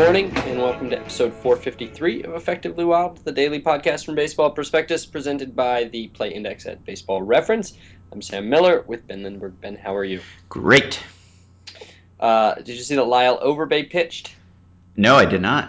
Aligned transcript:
Good 0.00 0.06
morning, 0.06 0.38
and 0.48 0.58
welcome 0.58 0.88
to 0.88 0.98
episode 0.98 1.34
453 1.34 2.22
of 2.22 2.32
Effectively 2.32 2.86
Wild, 2.86 3.18
the 3.18 3.32
daily 3.32 3.60
podcast 3.60 4.06
from 4.06 4.14
Baseball 4.14 4.50
Prospectus, 4.50 5.04
presented 5.04 5.54
by 5.54 5.84
the 5.84 6.08
Play 6.08 6.32
Index 6.32 6.64
at 6.64 6.82
Baseball 6.86 7.20
Reference. 7.20 7.74
I'm 8.10 8.22
Sam 8.22 8.48
Miller 8.48 8.82
with 8.86 9.06
Ben 9.06 9.22
Lindbergh. 9.22 9.60
Ben, 9.60 9.76
how 9.76 9.94
are 9.94 10.04
you? 10.04 10.22
Great. 10.48 10.98
Uh, 12.18 12.54
did 12.54 12.68
you 12.70 12.82
see 12.82 12.94
that 12.94 13.04
Lyle 13.04 13.38
Overbay 13.40 13.90
pitched? 13.90 14.34
No, 14.96 15.16
I 15.16 15.26
did 15.26 15.42
not. 15.42 15.64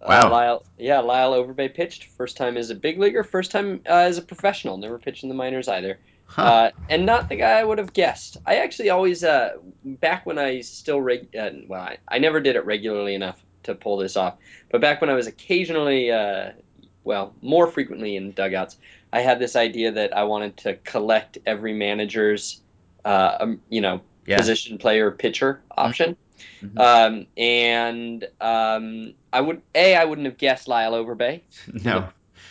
Uh, 0.00 0.06
Wow. 0.08 0.30
Lyle, 0.30 0.64
yeah, 0.78 1.00
Lyle 1.00 1.34
Overbay 1.34 1.74
pitched. 1.74 2.04
First 2.04 2.38
time 2.38 2.56
as 2.56 2.70
a 2.70 2.74
big 2.74 2.98
leaguer, 2.98 3.22
first 3.22 3.50
time 3.50 3.82
uh, 3.86 3.92
as 3.92 4.16
a 4.16 4.22
professional. 4.22 4.78
Never 4.78 4.98
pitched 4.98 5.24
in 5.24 5.28
the 5.28 5.34
minors 5.34 5.68
either. 5.68 5.98
Huh. 6.24 6.42
Uh, 6.42 6.70
and 6.88 7.04
not 7.04 7.28
the 7.28 7.36
guy 7.36 7.58
I 7.58 7.64
would 7.64 7.76
have 7.76 7.92
guessed. 7.92 8.38
I 8.46 8.56
actually 8.56 8.88
always, 8.88 9.24
uh, 9.24 9.58
back 9.84 10.24
when 10.24 10.38
I 10.38 10.62
still, 10.62 11.02
reg- 11.02 11.36
uh, 11.36 11.50
well, 11.66 11.82
I, 11.82 11.98
I 12.08 12.18
never 12.18 12.40
did 12.40 12.56
it 12.56 12.64
regularly 12.64 13.14
enough 13.14 13.44
to 13.68 13.74
pull 13.74 13.96
this 13.96 14.16
off, 14.16 14.34
but 14.70 14.80
back 14.80 15.00
when 15.00 15.08
I 15.10 15.14
was 15.14 15.26
occasionally, 15.26 16.10
uh, 16.10 16.50
well, 17.04 17.34
more 17.40 17.66
frequently 17.66 18.16
in 18.16 18.32
dugouts, 18.32 18.76
I 19.12 19.20
had 19.20 19.38
this 19.38 19.56
idea 19.56 19.92
that 19.92 20.16
I 20.16 20.24
wanted 20.24 20.56
to 20.58 20.74
collect 20.76 21.38
every 21.46 21.72
manager's, 21.72 22.60
uh, 23.04 23.38
um, 23.40 23.62
you 23.70 23.80
know, 23.80 24.02
yeah. 24.26 24.36
position 24.36 24.78
player 24.78 25.10
pitcher 25.10 25.62
option. 25.76 26.16
Mhm. 26.62 26.78
Um, 26.78 27.26
and 27.36 28.28
um, 28.40 29.14
I 29.32 29.40
would, 29.40 29.62
A, 29.74 29.96
I 29.96 30.04
wouldn't 30.04 30.26
have 30.26 30.38
guessed 30.38 30.68
Lyle 30.68 30.92
Overbay 30.92 31.40
no. 31.84 32.08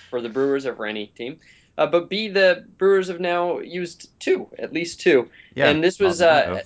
for 0.10 0.22
the 0.22 0.30
Brewers 0.30 0.66
or 0.66 0.76
for 0.76 0.86
any 0.86 1.08
team. 1.08 1.40
Uh, 1.78 1.86
but 1.86 2.10
B, 2.10 2.28
the 2.28 2.66
Brewers 2.78 3.08
have 3.08 3.20
now 3.20 3.60
used 3.60 4.10
two, 4.20 4.50
at 4.58 4.74
least 4.74 5.00
two. 5.00 5.30
Yeah. 5.54 5.70
and 5.70 5.84
this 5.84 6.00
was, 6.00 6.22
uh, 6.22 6.62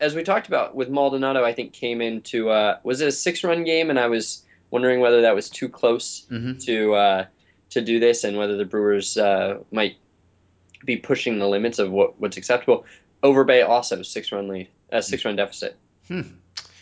as 0.00 0.14
we 0.14 0.22
talked 0.22 0.48
about 0.48 0.74
with 0.74 0.88
Maldonado, 0.88 1.44
I 1.44 1.52
think 1.52 1.72
came 1.72 2.00
into, 2.00 2.50
uh, 2.50 2.78
was 2.84 3.00
it 3.00 3.08
a 3.08 3.12
six 3.12 3.44
run 3.44 3.64
game? 3.64 3.90
And 3.90 3.98
I 3.98 4.08
was 4.08 4.44
wondering 4.70 5.00
whether 5.00 5.22
that 5.22 5.34
was 5.34 5.48
too 5.50 5.68
close 5.68 6.26
Mhm. 6.30 6.64
to 6.66 6.94
uh, 6.94 7.26
to 7.70 7.80
do 7.80 7.98
this 7.98 8.24
and 8.24 8.36
whether 8.36 8.56
the 8.56 8.64
Brewers 8.64 9.16
uh, 9.16 9.58
might 9.72 9.96
be 10.84 10.96
pushing 10.96 11.38
the 11.38 11.48
limits 11.48 11.78
of 11.78 11.90
what, 11.90 12.20
what's 12.20 12.36
acceptable. 12.36 12.84
Overbay 13.22 13.66
also 13.66 14.02
six 14.02 14.32
run 14.32 14.48
lead, 14.48 14.68
uh, 14.92 15.00
six 15.00 15.24
run 15.24 15.36
deficit. 15.36 15.76
Hmm. 16.08 16.22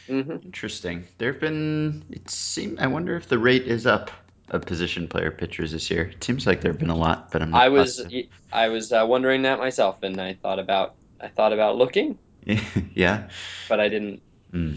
hmm 0.07 0.37
Interesting. 0.45 1.07
There 1.19 1.33
have 1.33 1.41
been. 1.41 2.05
It 2.11 2.29
seems. 2.31 2.79
I 2.81 2.89
wonder 2.89 3.17
if 3.17 3.29
the 3.29 3.39
rate 3.39 3.67
is 3.67 3.87
up 3.87 4.11
of 4.51 4.67
position 4.67 5.07
player 5.09 5.31
pitchers 5.31 5.73
this 5.73 5.91
year. 5.91 6.11
It 6.15 6.23
seems 6.25 6.47
like 6.47 6.61
there 6.61 6.73
have 6.73 6.81
been 6.81 6.91
a 6.91 6.97
lot, 6.97 7.31
but 7.31 7.43
I'm 7.43 7.51
not 7.51 7.63
I 7.63 7.69
was 7.69 7.97
positive. 7.97 8.27
I 8.53 8.69
was 8.69 8.93
uh, 8.93 9.05
wondering 9.09 9.43
that 9.43 9.59
myself, 9.59 10.03
and 10.03 10.21
I 10.21 10.35
thought 10.35 10.59
about 10.59 10.97
I 11.21 11.29
thought 11.29 11.53
about 11.53 11.77
looking, 11.77 12.19
yeah. 12.95 13.29
but 13.69 13.81
I 13.81 13.89
didn't. 13.89 14.23
Hmm. 14.51 14.75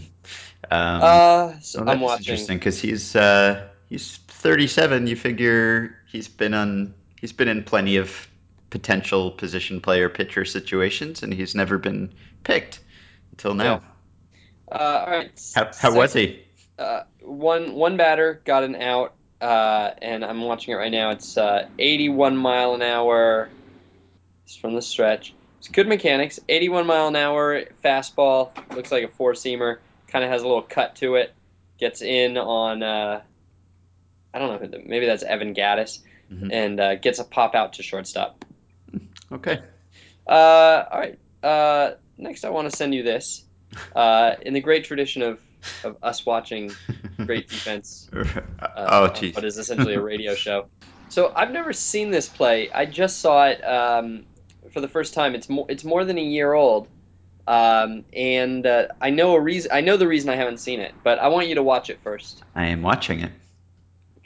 Um, 0.70 1.00
Uh, 1.02 1.60
so 1.60 1.80
well, 1.80 1.90
I'm 1.90 2.00
that's 2.00 2.00
watching. 2.00 2.18
interesting 2.24 2.58
because 2.58 2.80
he's 2.80 3.14
uh, 3.16 3.68
he's 3.88 4.16
37. 4.28 5.06
You 5.06 5.16
figure 5.16 5.96
he's 6.06 6.28
been 6.28 6.54
on. 6.54 6.94
He's 7.20 7.32
been 7.32 7.48
in 7.48 7.64
plenty 7.64 7.96
of 7.96 8.28
potential 8.70 9.30
position 9.30 9.80
player 9.80 10.08
pitcher 10.08 10.44
situations, 10.44 11.22
and 11.22 11.32
he's 11.32 11.54
never 11.54 11.78
been 11.78 12.12
picked 12.44 12.80
until 13.32 13.54
now. 13.54 13.82
Uh, 14.70 14.74
all 15.06 15.10
right. 15.10 15.30
How, 15.54 15.70
how 15.78 15.94
was 15.94 16.12
he? 16.12 16.42
Uh, 16.78 17.02
one 17.22 17.74
one 17.74 17.96
batter 17.96 18.40
got 18.44 18.64
an 18.64 18.74
out, 18.76 19.14
uh, 19.40 19.90
and 20.02 20.24
I'm 20.24 20.42
watching 20.42 20.72
it 20.74 20.76
right 20.76 20.90
now. 20.92 21.10
It's 21.10 21.36
uh, 21.36 21.68
81 21.78 22.36
mile 22.36 22.74
an 22.74 22.82
hour. 22.82 23.48
It's 24.44 24.56
from 24.56 24.74
the 24.74 24.82
stretch. 24.82 25.34
It's 25.66 25.74
good 25.74 25.88
mechanics. 25.88 26.38
81 26.48 26.86
mile 26.86 27.08
an 27.08 27.16
hour 27.16 27.64
fastball. 27.84 28.50
Looks 28.76 28.92
like 28.92 29.02
a 29.02 29.08
four 29.08 29.32
seamer. 29.32 29.78
Kind 30.06 30.24
of 30.24 30.30
has 30.30 30.42
a 30.42 30.46
little 30.46 30.62
cut 30.62 30.94
to 30.96 31.16
it. 31.16 31.34
Gets 31.78 32.02
in 32.02 32.38
on. 32.38 32.84
Uh, 32.84 33.20
I 34.32 34.38
don't 34.38 34.48
know 34.62 34.78
who. 34.78 34.84
Maybe 34.88 35.06
that's 35.06 35.24
Evan 35.24 35.54
Gattis, 35.56 35.98
Mhm. 36.32 36.52
and 36.52 36.78
uh, 36.80 36.94
gets 36.94 37.18
a 37.18 37.24
pop 37.24 37.56
out 37.56 37.72
to 37.74 37.82
shortstop. 37.82 38.44
Okay. 39.32 39.58
Uh, 40.24 40.84
all 40.88 41.00
right. 41.00 41.18
Uh, 41.42 41.94
next, 42.16 42.44
I 42.44 42.50
want 42.50 42.70
to 42.70 42.76
send 42.76 42.94
you 42.94 43.02
this. 43.02 43.44
Uh, 43.94 44.34
in 44.42 44.54
the 44.54 44.60
great 44.60 44.84
tradition 44.84 45.22
of, 45.22 45.40
of 45.82 45.96
us 46.00 46.24
watching 46.24 46.70
great 47.24 47.48
defense, 47.50 48.08
uh, 48.14 48.24
oh, 48.76 49.04
on 49.06 49.10
jeez. 49.10 49.34
what 49.34 49.44
is 49.44 49.58
essentially 49.58 49.94
a 49.94 50.00
radio 50.00 50.36
show. 50.36 50.66
So 51.08 51.32
I've 51.34 51.50
never 51.50 51.72
seen 51.72 52.12
this 52.12 52.28
play. 52.28 52.70
I 52.70 52.86
just 52.86 53.18
saw 53.18 53.46
it 53.48 53.60
um, 53.64 54.26
for 54.72 54.80
the 54.80 54.88
first 54.88 55.14
time. 55.14 55.34
It's 55.34 55.48
more 55.48 55.66
it's 55.68 55.84
more 55.84 56.04
than 56.04 56.18
a 56.18 56.22
year 56.22 56.52
old, 56.52 56.88
um, 57.46 58.04
and 58.12 58.66
uh, 58.66 58.88
I 59.00 59.10
know 59.10 59.34
a 59.34 59.40
reason. 59.40 59.70
I 59.72 59.80
know 59.80 59.96
the 59.96 60.08
reason 60.08 60.30
I 60.30 60.36
haven't 60.36 60.58
seen 60.58 60.80
it, 60.80 60.94
but 61.02 61.18
I 61.18 61.28
want 61.28 61.48
you 61.48 61.54
to 61.56 61.62
watch 61.62 61.90
it 61.90 61.98
first. 62.02 62.42
I 62.54 62.66
am 62.66 62.82
watching 62.82 63.20
it. 63.20 63.32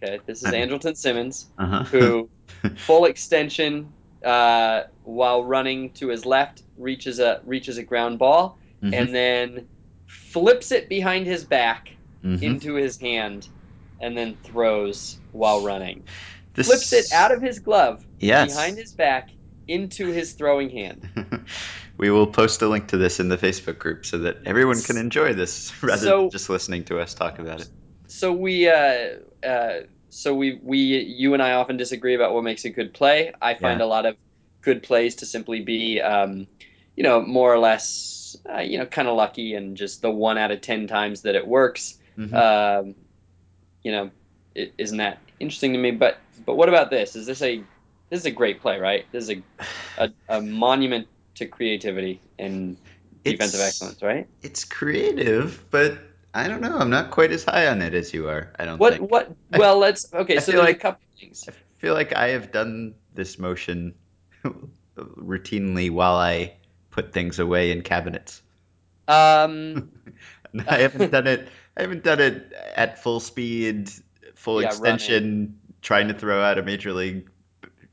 Okay, 0.03 0.19
this 0.27 0.43
is 0.43 0.53
I'm- 0.53 0.69
Andrelton 0.69 0.97
Simmons, 0.97 1.47
Uh-huh. 1.59 1.85
who 1.85 2.29
full 2.77 3.05
extension 3.05 3.93
uh, 4.25 4.83
while 5.05 5.45
running 5.45 5.91
to 5.91 6.09
his 6.09 6.25
left 6.27 6.63
reaches 6.77 7.19
a 7.21 7.41
reaches 7.45 7.79
a 7.79 7.83
ground 7.83 8.19
ball 8.19 8.59
Mhm. 8.83 8.95
and 8.95 9.15
then 9.15 9.69
flips 10.07 10.73
it 10.73 10.89
behind 10.89 11.27
his 11.27 11.45
back 11.45 11.91
Mhm. 12.25 12.43
into 12.43 12.75
his 12.75 12.99
hand 12.99 13.49
and 14.01 14.17
then 14.17 14.37
throws 14.43 15.19
while 15.33 15.63
running. 15.65 16.03
This- 16.55 16.67
Flips 16.67 16.93
it 16.93 17.13
out 17.13 17.31
of 17.33 17.41
his 17.43 17.59
glove 17.61 18.05
Yes. 18.19 18.55
behind 18.55 18.77
his 18.79 18.93
back 18.93 19.31
into 19.71 20.07
his 20.09 20.33
throwing 20.33 20.69
hand. 20.71 21.09
we 21.97 22.11
will 22.11 22.27
post 22.27 22.61
a 22.63 22.69
link 22.69 22.89
to 22.89 22.97
this 22.97 23.21
in 23.21 23.29
the 23.29 23.39
Facebook 23.39 23.79
group 23.79 24.05
so 24.05 24.19
that 24.19 24.39
everyone 24.47 24.81
can 24.81 24.97
enjoy 24.97 25.33
this 25.35 25.73
rather 25.83 26.03
So- 26.05 26.21
than 26.23 26.31
just 26.31 26.51
listening 26.51 26.85
to 26.85 26.99
us 26.99 27.15
talk 27.15 27.39
about 27.39 27.61
it. 27.61 27.69
So 28.09 28.33
we 28.33 28.69
uh, 28.69 29.17
uh, 29.47 29.73
so 30.09 30.35
we 30.35 30.59
we 30.63 30.79
you 30.99 31.35
and 31.35 31.43
I 31.43 31.53
often 31.53 31.77
disagree 31.77 32.17
about 32.17 32.35
what 32.35 32.43
makes 32.43 32.65
a 32.65 32.71
good 32.71 32.93
play. 32.93 33.33
I 33.41 33.55
find 33.55 33.79
Yeah. 33.79 33.87
a 33.87 33.89
lot 33.89 34.05
of 34.05 34.17
good 34.63 34.83
plays 34.83 35.15
to 35.17 35.27
simply 35.27 35.61
be 35.61 36.01
um, 36.01 36.49
you 36.97 37.05
know 37.05 37.23
more 37.23 37.55
or 37.55 37.59
less 37.61 38.37
uh, 38.53 38.59
you 38.63 38.79
know 38.79 38.87
kind 38.87 39.07
of 39.07 39.17
lucky 39.17 39.55
and 39.55 39.77
just 39.77 40.03
the 40.03 40.11
one 40.11 40.39
out 40.39 40.51
of 40.51 40.61
ten 40.61 40.89
times 40.89 41.23
that 41.23 41.37
it 41.37 41.47
works. 41.47 41.97
Mhm. 42.19 42.35
Um, 42.35 42.95
you 43.85 43.93
know, 43.93 44.11
is 44.57 44.71
isn't 44.77 44.99
that 44.99 45.19
interesting 45.39 45.73
to 45.75 45.79
me? 45.79 45.93
But 45.93 46.19
but 46.45 46.57
what 46.57 46.69
about 46.69 46.91
this? 46.91 47.15
Is 47.15 47.27
this 47.27 47.43
a 47.43 47.63
this 48.11 48.21
is 48.21 48.27
a 48.27 48.31
great 48.31 48.61
play, 48.61 48.79
right? 48.79 49.07
This 49.13 49.29
is 49.29 49.31
a 49.31 49.43
a, 49.99 50.11
a 50.29 50.43
monument 50.43 51.09
to 51.37 51.47
creativity 51.47 52.21
and 52.39 52.77
defensive 53.25 53.61
It's- 53.61 53.69
excellence, 53.69 54.03
right? 54.03 54.29
It's 54.43 54.65
creative, 54.65 55.65
but 55.71 55.99
I 56.35 56.47
don't 56.49 56.61
know. 56.61 56.77
I'm 56.77 56.91
not 56.91 57.11
quite 57.11 57.33
as 57.33 57.45
high 57.45 57.67
on 57.69 57.83
it 57.83 57.95
as 57.95 58.13
you 58.13 58.29
are. 58.29 58.53
I 58.59 58.65
don't 58.67 58.79
What 58.79 58.95
think. 58.99 59.11
what? 59.11 59.33
Well, 59.59 59.79
let's 59.79 60.13
okay. 60.13 60.37
I 60.37 60.41
So 60.41 60.53
there's 60.53 60.65
like- 60.65 60.77
a 60.77 60.79
couple 60.79 61.01
things. 61.19 61.45
I 61.49 61.53
feel 61.79 61.95
like 61.95 62.15
I 62.15 62.29
have 62.29 62.53
done 62.53 62.95
this 63.15 63.39
motion 63.39 63.95
routinely 64.97 65.91
while 65.91 66.17
I 66.17 66.55
put 66.91 67.13
things 67.13 67.39
away 67.39 67.71
in 67.73 67.83
cabinets. 67.83 68.43
Um, 69.09 69.91
I 70.69 70.79
haven't 70.79 71.11
done 71.11 71.27
it. 71.27 71.49
I 71.77 71.83
haven't 71.83 72.05
done 72.05 72.21
it 72.21 72.53
at 72.77 73.03
full 73.03 73.21
speed, 73.21 73.91
full 74.35 74.61
Yeah, 74.61 74.69
extension, 74.69 75.59
trying 75.83 76.09
to 76.09 76.15
throw 76.15 76.43
out 76.43 76.59
a 76.59 76.63
major 76.63 76.93
league 76.93 77.30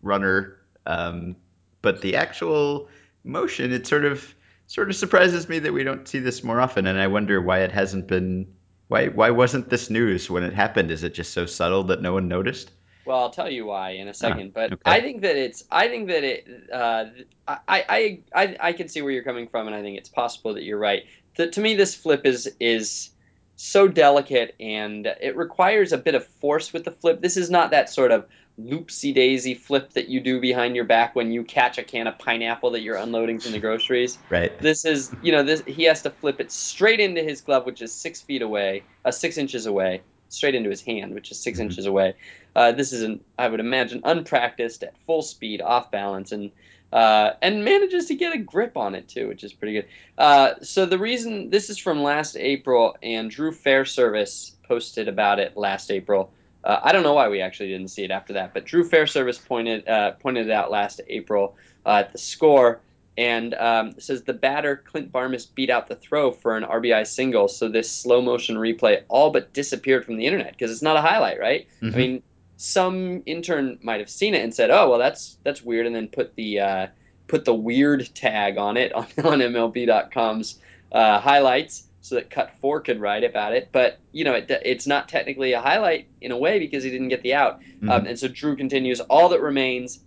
runner. 0.08 0.58
Um, 0.86 1.36
but 1.82 2.02
the 2.02 2.16
actual 2.16 2.90
motion, 3.24 3.72
it 3.72 3.86
sort 3.88 4.06
of 4.06 4.34
sort 4.68 4.90
of 4.90 4.96
surprises 4.96 5.48
me 5.48 5.60
that 5.60 5.74
we 5.74 5.84
don't 5.84 6.08
see 6.08 6.20
this 6.20 6.44
more 6.44 6.60
often, 6.60 6.88
and 6.88 7.00
I 7.00 7.08
wonder 7.08 7.42
why 7.42 7.60
it 7.60 7.72
hasn't 7.72 8.08
been. 8.08 8.54
Why 8.88 9.08
why 9.08 9.32
wasn't 9.32 9.70
this 9.70 9.90
news 9.90 10.30
when 10.30 10.44
it 10.44 10.54
happened? 10.54 10.92
Is 10.92 11.04
it 11.04 11.14
just 11.14 11.34
so 11.34 11.46
subtle 11.46 11.84
that 11.86 12.02
no 12.02 12.14
one 12.14 12.28
noticed? 12.28 12.72
well, 13.08 13.20
I'll 13.20 13.30
tell 13.30 13.50
you 13.50 13.66
why 13.66 13.92
in 13.92 14.10
a 14.10 14.14
second, 14.14 14.54
but 14.54 14.74
okay. 14.74 14.82
I 14.86 15.00
think 15.00 15.22
that 15.22 15.38
it's. 15.38 15.64
I 15.72 15.88
think 15.88 16.10
that 16.10 16.24
it. 16.24 16.48
Uh, 16.72 17.06
I, 17.48 17.60
I 17.68 18.20
I 18.36 18.58
I 18.60 18.74
can 18.74 18.90
see 18.90 19.02
where 19.02 19.12
you're 19.12 19.24
coming 19.24 19.48
from, 19.48 19.68
and 19.68 19.76
I 19.76 19.82
think 19.82 19.98
it's 19.98 20.10
possible 20.10 20.56
that 20.56 20.64
you're 20.64 20.78
right. 20.78 21.04
The, 21.38 21.50
to 21.52 21.62
me, 21.62 21.76
this 21.76 21.96
flip 21.96 22.26
is 22.26 22.54
is 22.60 23.10
so 23.56 23.88
delicate, 23.88 24.56
and 24.60 25.06
it 25.06 25.38
requires 25.38 25.94
a 25.94 25.98
bit 25.98 26.16
of 26.16 26.28
force 26.42 26.74
with 26.74 26.84
the 26.84 26.92
flip. 26.92 27.22
This 27.22 27.38
is 27.38 27.50
not 27.50 27.72
that 27.72 27.90
sort 27.90 28.12
of 28.12 28.26
loopsy 28.58 29.14
daisy 29.14 29.54
flip 29.54 29.94
that 29.94 30.10
you 30.10 30.20
do 30.20 30.42
behind 30.42 30.76
your 30.76 30.86
back 30.86 31.16
when 31.16 31.32
you 31.32 31.44
catch 31.44 31.78
a 31.78 31.84
can 31.84 32.08
of 32.08 32.18
pineapple 32.18 32.72
that 32.72 32.82
you're 32.82 32.98
unloading 32.98 33.40
from 33.40 33.52
the 33.52 33.60
groceries. 33.60 34.18
Right. 34.30 34.60
This 34.62 34.84
is, 34.84 35.14
you 35.22 35.32
know, 35.32 35.44
this 35.44 35.62
he 35.68 35.84
has 35.84 36.02
to 36.04 36.10
flip 36.10 36.40
it 36.40 36.52
straight 36.52 37.00
into 37.00 37.22
his 37.24 37.42
glove, 37.42 37.66
which 37.66 37.82
is 37.82 37.94
six 37.94 38.22
feet 38.22 38.42
away, 38.42 38.84
uh, 39.06 39.12
six 39.12 39.38
inches 39.38 39.68
away, 39.68 40.02
straight 40.30 40.56
into 40.56 40.70
his 40.70 40.82
hand, 40.82 41.14
which 41.14 41.32
is 41.32 41.40
6 41.42 41.60
Mhm. 41.60 41.64
inches 41.64 41.86
away. 41.86 42.16
Uh, 42.56 42.72
this 42.72 42.92
is, 42.92 43.04
an, 43.04 43.22
I 43.38 43.48
would 43.48 43.60
imagine, 43.60 44.02
unpracticed 44.04 44.84
at 44.84 44.98
full 45.06 45.22
speed, 45.22 45.62
off 45.62 45.92
balance, 45.92 46.32
and 46.32 46.52
uh, 46.94 47.34
and 47.42 47.66
manages 47.66 48.06
to 48.06 48.16
get 48.16 48.34
a 48.34 48.38
grip 48.38 48.78
on 48.78 48.96
it 48.96 49.10
too, 49.10 49.28
which 49.28 49.44
is 49.44 49.52
pretty 49.52 49.74
good. 49.74 49.88
Uh, 50.18 50.54
so 50.62 50.86
the 50.86 50.98
reason 50.98 51.50
this 51.50 51.70
is 51.70 51.78
from 51.78 52.02
last 52.02 52.38
April, 52.38 52.96
and 53.04 53.30
Drew 53.30 53.52
Fairservice 53.52 54.52
posted 54.66 55.10
about 55.10 55.40
it 55.40 55.58
last 55.58 55.92
April. 55.92 56.32
Uh, 56.68 56.82
I 56.84 56.92
don't 56.92 57.04
know 57.04 57.14
why 57.14 57.30
we 57.30 57.40
actually 57.40 57.70
didn't 57.70 57.88
see 57.88 58.04
it 58.04 58.12
after 58.12 58.34
that, 58.34 58.54
but 58.54 58.66
Drew 58.66 58.88
Fairservice 58.88 59.44
pointed 59.44 59.88
uh, 59.88 60.12
pointed 60.12 60.48
it 60.48 60.52
out 60.52 60.70
last 60.70 61.00
April 61.08 61.56
uh, 61.86 62.04
at 62.04 62.12
the 62.12 62.18
score 62.18 62.82
and 63.18 63.54
um, 63.56 64.00
says 64.00 64.24
the 64.24 64.34
batter 64.34 64.76
Clint 64.86 65.12
Barmes 65.12 65.46
beat 65.46 65.70
out 65.70 65.88
the 65.88 65.96
throw 65.96 66.30
for 66.30 66.58
an 66.58 66.64
RBI 66.64 67.08
single. 67.08 67.48
So 67.48 67.70
this 67.70 67.90
slow 67.90 68.22
motion 68.22 68.58
replay 68.58 69.04
all 69.08 69.32
but 69.32 69.54
disappeared 69.54 70.06
from 70.06 70.18
the 70.18 70.26
internet 70.26 70.52
because 70.52 70.70
it's 70.70 70.82
not 70.82 70.98
a 70.98 71.02
highlight, 71.02 71.40
right? 71.40 71.68
Mhm. 71.82 71.94
I 71.94 71.98
mean, 71.98 72.24
some 72.58 73.24
intern 73.26 73.80
might 73.82 74.02
have 74.02 74.10
seen 74.10 74.34
it 74.36 74.44
and 74.44 74.54
said, 74.54 74.70
"Oh, 74.70 74.90
well, 74.90 75.00
that's 75.00 75.38
that's 75.44 75.64
weird," 75.64 75.86
and 75.86 75.96
then 75.96 76.10
put 76.10 76.36
the 76.36 76.60
uh, 76.60 76.88
put 77.28 77.46
the 77.46 77.54
weird 77.56 78.10
tag 78.14 78.58
on 78.58 78.76
it 78.76 78.92
on, 79.00 79.08
on 79.24 79.40
MLB.com's 79.40 80.60
uh, 80.92 81.20
highlights 81.22 81.87
so 82.08 82.16
that 82.16 82.30
Cut 82.30 82.52
Four 82.62 82.82
could 82.82 83.00
write 83.00 83.24
about 83.24 83.54
it. 83.54 83.70
But 83.72 84.00
you 84.12 84.24
know, 84.24 84.34
it, 84.34 84.50
it's 84.64 84.88
not 84.88 85.10
technically 85.10 85.54
a 85.54 85.62
highlight 85.62 86.08
in 86.22 86.32
a 86.32 86.38
way 86.38 86.60
because 86.60 86.84
he 86.84 86.90
didn't 86.90 87.10
get 87.10 87.22
the 87.24 87.34
out. 87.34 87.60
Mhm. 87.82 87.90
Um, 87.92 88.06
and 88.08 88.18
so 88.18 88.28
Drew 88.28 88.56
continues. 88.56 89.00
All 89.02 89.30
that 89.30 89.42
remains 89.42 90.00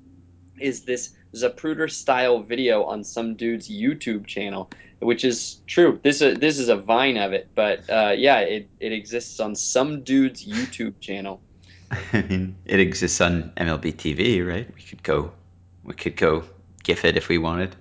is 0.58 0.82
this 0.82 1.10
Zapruder 1.34 1.90
style 1.90 2.40
video 2.42 2.82
on 2.84 3.04
some 3.04 3.34
dude's 3.36 3.70
YouTube 3.70 4.26
channel, 4.26 4.68
which 4.98 5.24
is 5.24 5.60
true. 5.66 6.00
This 6.02 6.20
is 6.22 6.38
this 6.38 6.58
is 6.58 6.68
a 6.68 6.76
vine 6.76 7.16
of 7.16 7.32
it, 7.32 7.48
but 7.54 7.88
uh, 7.88 8.14
yeah, 8.16 8.40
it, 8.40 8.68
it 8.80 8.92
exists 8.92 9.38
on 9.40 9.54
some 9.54 10.02
dude's 10.02 10.44
YouTube 10.44 10.98
channel. 11.00 11.40
I 12.12 12.22
mean, 12.22 12.56
it 12.64 12.80
exists 12.80 13.20
on 13.20 13.52
MLB 13.56 13.94
TV, 13.94 14.46
right? 14.46 14.68
We 14.74 14.82
could 14.82 15.02
go, 15.02 15.32
we 15.84 15.94
could 15.94 16.16
go 16.16 16.44
GIF 16.82 17.04
it 17.04 17.16
if 17.16 17.28
we 17.28 17.38
wanted. 17.38 17.76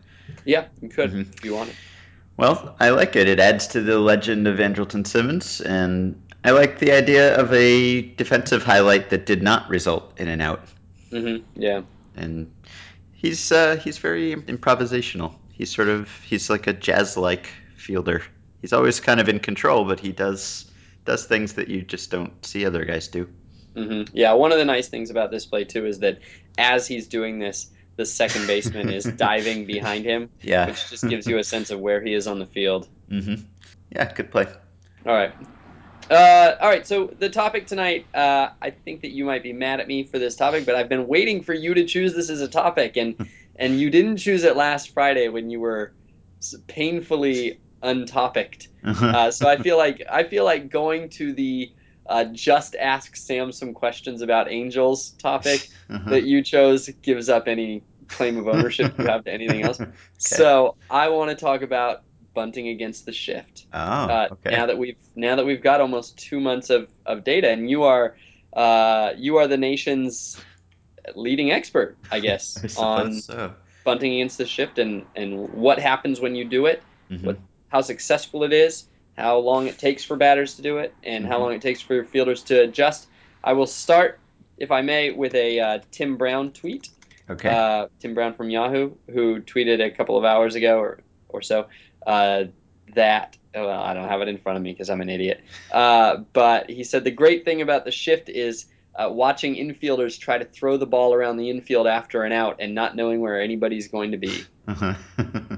Yeah, 0.46 0.66
you 0.82 0.90
could 0.90 1.12
Mhm. 1.12 1.34
if 1.36 1.44
you 1.46 1.56
wanted. 1.56 1.76
Well, 2.40 2.74
I 2.80 2.92
like 2.92 3.18
it. 3.18 3.28
It 3.28 3.40
adds 3.42 3.68
to 3.68 3.82
the 3.82 4.00
legend 4.00 4.48
of 4.48 4.60
Andrelton 4.60 5.06
Simmons, 5.06 5.60
and 5.60 6.22
I 6.46 6.52
like 6.52 6.80
the 6.80 6.94
idea 6.94 7.36
of 7.38 7.52
a 7.54 8.02
defensive 8.02 8.64
highlight 8.64 9.10
that 9.10 9.26
did 9.26 9.44
not 9.44 9.70
result 9.70 10.14
in 10.18 10.30
an 10.30 10.40
out. 10.40 10.64
hmm 11.12 11.38
Yeah. 11.56 11.82
And 12.16 12.50
he's 13.12 13.52
uh, 13.52 13.76
he's 13.76 13.98
very 13.98 14.36
improvisational. 14.36 15.36
He's 15.52 15.70
sort 15.70 15.90
of 15.90 16.10
he's 16.24 16.50
like 16.50 16.66
a 16.68 16.72
jazz-like 16.74 17.50
fielder. 17.76 18.24
He's 18.62 18.72
always 18.72 19.02
kind 19.02 19.20
of 19.20 19.28
in 19.28 19.40
control, 19.40 19.84
but 19.84 20.00
he 20.00 20.14
does 20.14 20.72
does 21.04 21.26
things 21.26 21.56
that 21.56 21.68
you 21.68 21.82
just 21.82 22.10
don't 22.10 22.46
see 22.46 22.66
other 22.66 22.86
guys 22.86 23.10
do. 23.10 23.28
hmm 23.76 24.04
Yeah. 24.14 24.32
One 24.32 24.54
of 24.54 24.60
the 24.60 24.66
nice 24.66 24.88
things 24.88 25.10
about 25.10 25.30
this 25.30 25.46
play 25.46 25.66
too 25.66 25.86
is 25.86 26.00
that 26.00 26.20
as 26.58 26.88
he's 26.88 27.08
doing 27.10 27.40
this, 27.40 27.68
the 28.00 28.06
second 28.06 28.48
baseman 28.48 28.90
is 28.90 29.04
diving 29.28 29.66
behind 29.66 30.06
him, 30.06 30.30
Yeah, 30.42 30.66
which 30.68 30.90
just 30.90 31.08
gives 31.08 31.28
you 31.28 31.38
a 31.38 31.44
sense 31.44 31.70
of 31.70 31.80
where 31.82 32.02
he 32.02 32.14
is 32.14 32.26
on 32.28 32.40
the 32.40 32.46
field. 32.48 32.88
Mm-hmm. 33.12 33.44
Yeah, 33.92 34.12
good 34.14 34.32
play. 34.32 34.48
All 35.06 35.14
right. 35.14 35.34
Uh, 36.10 36.56
all 36.62 36.70
right. 36.70 36.88
So 36.88 37.08
the 37.20 37.30
topic 37.30 37.68
tonight, 37.68 38.06
uh, 38.16 38.50
I 38.62 38.70
think 38.72 39.02
that 39.02 39.12
you 39.12 39.26
might 39.26 39.44
be 39.44 39.54
mad 39.54 39.80
at 39.82 39.88
me 39.88 40.04
for 40.06 40.18
this 40.18 40.36
topic, 40.36 40.66
but 40.66 40.76
I've 40.76 40.90
been 40.90 41.08
waiting 41.08 41.44
for 41.44 41.54
you 41.54 41.74
to 41.74 41.86
choose 41.86 42.14
this 42.16 42.30
as 42.30 42.42
a 42.42 42.48
topic, 42.48 42.98
and 42.98 43.16
and 43.58 43.80
you 43.80 43.90
didn't 43.92 44.18
choose 44.18 44.44
it 44.46 44.56
last 44.56 44.94
Friday 44.94 45.28
when 45.28 45.50
you 45.50 45.60
were 45.60 45.94
painfully 46.68 47.60
untopicked. 47.84 48.68
Uh, 48.84 49.30
so 49.32 49.48
I 49.48 49.58
feel 49.58 49.78
like 49.78 50.02
I 50.12 50.24
feel 50.24 50.46
like 50.46 50.70
going 50.70 51.10
to 51.12 51.34
the 51.34 51.70
uh, 52.08 52.26
just 52.32 52.76
ask 52.76 53.16
Sam 53.16 53.52
some 53.52 53.74
questions 53.74 54.22
about 54.22 54.50
angels 54.52 55.12
topic 55.22 55.68
Uh-huh. 55.92 56.12
that 56.12 56.24
you 56.24 56.44
chose 56.44 56.88
gives 57.02 57.30
up 57.30 57.48
any 57.48 57.84
claim 58.10 58.38
of 58.38 58.48
ownership 58.48 58.94
you 58.98 59.06
have 59.08 59.24
to 59.26 59.32
anything 59.32 59.62
else. 59.62 59.80
So 60.18 60.76
I 60.90 61.10
want 61.10 61.30
to 61.32 61.36
talk 61.38 61.62
about 61.62 62.00
bunting 62.36 62.68
against 62.68 63.06
the 63.06 63.14
shift 63.14 63.66
Oh, 63.74 63.80
uh, 63.80 64.28
okay. 64.32 64.52
now 64.52 64.66
that 64.66 64.78
we've 64.78 64.98
now 65.16 65.36
that 65.38 65.46
we've 65.46 65.64
got 65.64 65.82
almost 65.82 66.18
two 66.18 66.40
months 66.40 66.70
of, 66.70 66.90
of 67.06 67.24
data, 67.24 67.50
and 67.50 67.70
you 67.70 67.84
are 67.84 68.16
uh, 68.54 69.12
you 69.18 69.38
are 69.38 69.48
the 69.48 69.58
nation's 69.58 70.46
leading 71.16 71.52
expert, 71.52 71.98
I 72.12 72.20
guess, 72.28 72.62
I 72.64 72.82
on 72.82 73.14
so. 73.14 73.54
bunting 73.86 74.14
against 74.16 74.38
the 74.38 74.46
shift 74.46 74.78
and 74.80 75.06
and 75.16 75.38
what 75.50 75.80
happens 75.80 76.20
when 76.20 76.36
you 76.36 76.46
do 76.46 76.66
it, 76.66 76.84
Mhm. 77.12 77.24
what 77.26 77.40
how 77.70 77.82
successful 77.82 78.44
it 78.44 78.54
is, 78.54 78.86
how 79.18 79.38
long 79.40 79.68
it 79.68 79.78
takes 79.78 80.04
for 80.04 80.18
batters 80.18 80.56
to 80.56 80.62
do 80.62 80.78
it, 80.80 80.94
and 81.04 81.26
how 81.26 81.38
Mhm. 81.38 81.42
long 81.42 81.54
it 81.54 81.62
takes 81.62 81.82
for 81.82 81.94
your 81.96 82.06
fielders 82.06 82.44
to 82.46 82.62
adjust. 82.64 83.08
I 83.44 83.54
will 83.54 83.68
start, 83.68 84.20
if 84.58 84.72
I 84.72 84.82
may, 84.82 85.12
with 85.12 85.36
a 85.36 85.60
uh, 85.60 85.80
Tim 85.92 86.18
Brown 86.18 86.52
tweet 86.52 86.90
Okay. 87.30 87.50
uh, 87.50 87.88
Tim 88.00 88.14
Brown 88.14 88.34
from 88.34 88.50
Yahoo, 88.50 88.96
who 89.12 89.42
tweeted 89.42 89.86
a 89.86 89.92
couple 89.92 90.18
of 90.18 90.26
hours 90.26 90.56
ago 90.56 90.80
or, 90.80 91.00
or 91.28 91.42
so 91.42 91.68
uh, 92.08 92.46
that, 92.96 93.38
oh, 93.54 93.68
well, 93.68 93.82
I 93.82 93.94
don't 93.94 94.08
have 94.08 94.22
it 94.22 94.28
in 94.28 94.38
front 94.38 94.58
of 94.58 94.64
me 94.64 94.72
because 94.72 94.90
I'm 94.90 95.02
an 95.02 95.10
idiot. 95.10 95.44
Uh, 95.72 96.18
but 96.34 96.70
he 96.70 96.84
said 96.84 97.04
the 97.04 97.12
great 97.12 97.46
thing 97.46 97.62
about 97.62 97.86
the 97.86 97.92
shift 97.92 98.30
is 98.30 98.66
uh, 98.96 99.10
watching 99.10 99.56
infielders 99.56 100.20
try 100.20 100.38
to 100.38 100.46
throw 100.46 100.78
the 100.78 100.88
ball 100.88 101.14
around 101.14 101.38
the 101.38 101.50
infield 101.50 101.88
after 101.88 102.24
an 102.24 102.32
out 102.32 102.58
and 102.60 102.74
not 102.74 102.96
knowing 102.96 103.22
where 103.22 103.40
anybody's 103.40 103.88
going 103.88 104.12
to 104.12 104.18
be. 104.18 104.44
Uh-huh. 104.68 104.94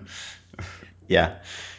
yeah. 1.08 1.38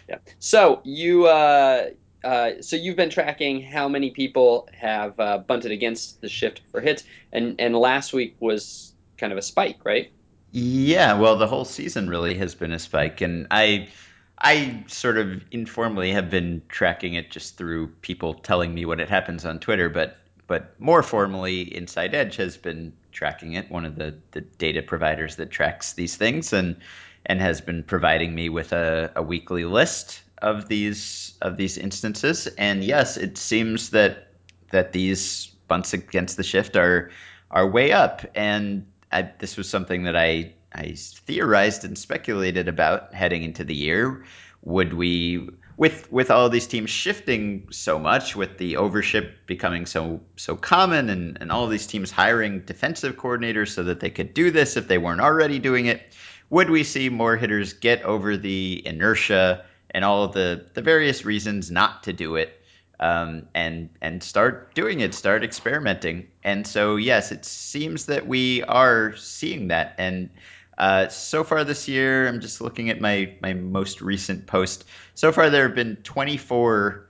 Yeah. 0.08 0.18
So 0.38 0.80
you. 0.84 1.26
Uh, 1.26 1.90
uh, 2.24 2.52
so 2.60 2.76
you've 2.76 2.94
been 2.94 3.10
tracking 3.10 3.60
how 3.60 3.88
many 3.88 4.10
people 4.10 4.68
have 4.72 5.18
uh, 5.18 5.38
bunted 5.38 5.72
against 5.72 6.20
the 6.20 6.28
shift 6.28 6.60
for 6.70 6.80
hits, 6.80 7.02
and 7.32 7.56
and 7.58 7.74
last 7.74 8.12
week 8.12 8.36
was 8.38 8.91
kind 9.22 9.32
of 9.32 9.38
a 9.38 9.42
spike, 9.42 9.78
right? 9.84 10.12
Yeah, 10.50 11.18
well, 11.18 11.38
the 11.38 11.46
whole 11.46 11.64
season 11.64 12.10
really 12.10 12.34
has 12.34 12.54
been 12.54 12.72
a 12.72 12.78
spike, 12.78 13.22
and 13.22 13.46
I, 13.50 13.88
I 14.36 14.84
sort 14.88 15.16
of 15.16 15.42
informally 15.52 16.12
have 16.12 16.28
been 16.28 16.60
tracking 16.68 17.14
it 17.14 17.30
just 17.30 17.56
through 17.56 17.86
people 18.02 18.34
telling 18.34 18.74
me 18.74 18.84
what 18.84 19.00
it 19.00 19.08
happens 19.08 19.46
on 19.46 19.60
Twitter, 19.60 19.88
but 19.88 20.18
but 20.48 20.78
more 20.78 21.02
formally, 21.02 21.74
Inside 21.74 22.14
Edge 22.14 22.36
has 22.36 22.58
been 22.58 22.92
tracking 23.12 23.54
it, 23.54 23.70
one 23.70 23.86
of 23.86 23.96
the 23.96 24.18
the 24.32 24.42
data 24.42 24.82
providers 24.82 25.36
that 25.36 25.50
tracks 25.50 25.94
these 25.94 26.16
things, 26.16 26.52
and 26.52 26.76
and 27.24 27.40
has 27.40 27.60
been 27.60 27.84
providing 27.84 28.34
me 28.34 28.48
with 28.48 28.72
a, 28.72 29.12
a 29.16 29.22
weekly 29.22 29.64
list 29.64 30.20
of 30.42 30.68
these 30.68 31.34
of 31.40 31.56
these 31.56 31.78
instances. 31.78 32.48
And 32.58 32.82
yes, 32.84 33.16
it 33.16 33.38
seems 33.38 33.90
that 33.90 34.32
that 34.72 34.92
these 34.92 35.46
bunts 35.68 35.94
against 35.94 36.36
the 36.36 36.42
shift 36.42 36.76
are 36.76 37.10
are 37.50 37.70
way 37.70 37.92
up, 37.92 38.26
and 38.34 38.86
I, 39.12 39.30
this 39.38 39.56
was 39.56 39.68
something 39.68 40.04
that 40.04 40.16
I 40.16 40.54
I 40.74 40.94
theorized 40.96 41.84
and 41.84 41.98
speculated 41.98 42.66
about 42.68 43.14
heading 43.14 43.42
into 43.42 43.64
the 43.64 43.74
year. 43.74 44.24
Would 44.62 44.94
we, 44.94 45.48
with 45.76 46.10
with 46.10 46.30
all 46.30 46.48
these 46.48 46.66
teams 46.66 46.88
shifting 46.88 47.68
so 47.70 47.98
much, 47.98 48.34
with 48.34 48.58
the 48.58 48.74
overshift 48.74 49.32
becoming 49.46 49.86
so 49.86 50.20
so 50.36 50.56
common, 50.56 51.10
and 51.10 51.38
and 51.40 51.52
all 51.52 51.66
these 51.66 51.86
teams 51.86 52.10
hiring 52.10 52.60
defensive 52.60 53.16
coordinators 53.16 53.68
so 53.68 53.82
that 53.84 54.00
they 54.00 54.10
could 54.10 54.34
do 54.34 54.50
this 54.50 54.76
if 54.76 54.88
they 54.88 54.98
weren't 54.98 55.20
already 55.20 55.58
doing 55.58 55.86
it, 55.86 56.14
would 56.48 56.70
we 56.70 56.84
see 56.84 57.08
more 57.08 57.36
hitters 57.36 57.74
get 57.74 58.02
over 58.02 58.36
the 58.36 58.82
inertia 58.86 59.64
and 59.90 60.04
all 60.04 60.24
of 60.24 60.32
the 60.32 60.66
the 60.74 60.82
various 60.82 61.24
reasons 61.24 61.70
not 61.70 62.04
to 62.04 62.12
do 62.12 62.36
it? 62.36 62.61
Um, 63.02 63.48
and 63.52 63.90
and 64.00 64.22
start 64.22 64.76
doing 64.76 65.00
it, 65.00 65.12
start 65.12 65.42
experimenting. 65.42 66.28
And 66.44 66.64
so, 66.64 66.94
yes, 66.94 67.32
it 67.32 67.44
seems 67.44 68.06
that 68.06 68.28
we 68.28 68.62
are 68.62 69.16
seeing 69.16 69.68
that. 69.68 69.96
And 69.98 70.30
uh, 70.78 71.08
so 71.08 71.42
far 71.42 71.64
this 71.64 71.88
year, 71.88 72.28
I'm 72.28 72.40
just 72.40 72.60
looking 72.60 72.90
at 72.90 73.00
my 73.00 73.34
my 73.42 73.54
most 73.54 74.02
recent 74.02 74.46
post. 74.46 74.84
So 75.16 75.32
far, 75.32 75.50
there 75.50 75.66
have 75.66 75.74
been 75.74 75.96
24 75.96 77.08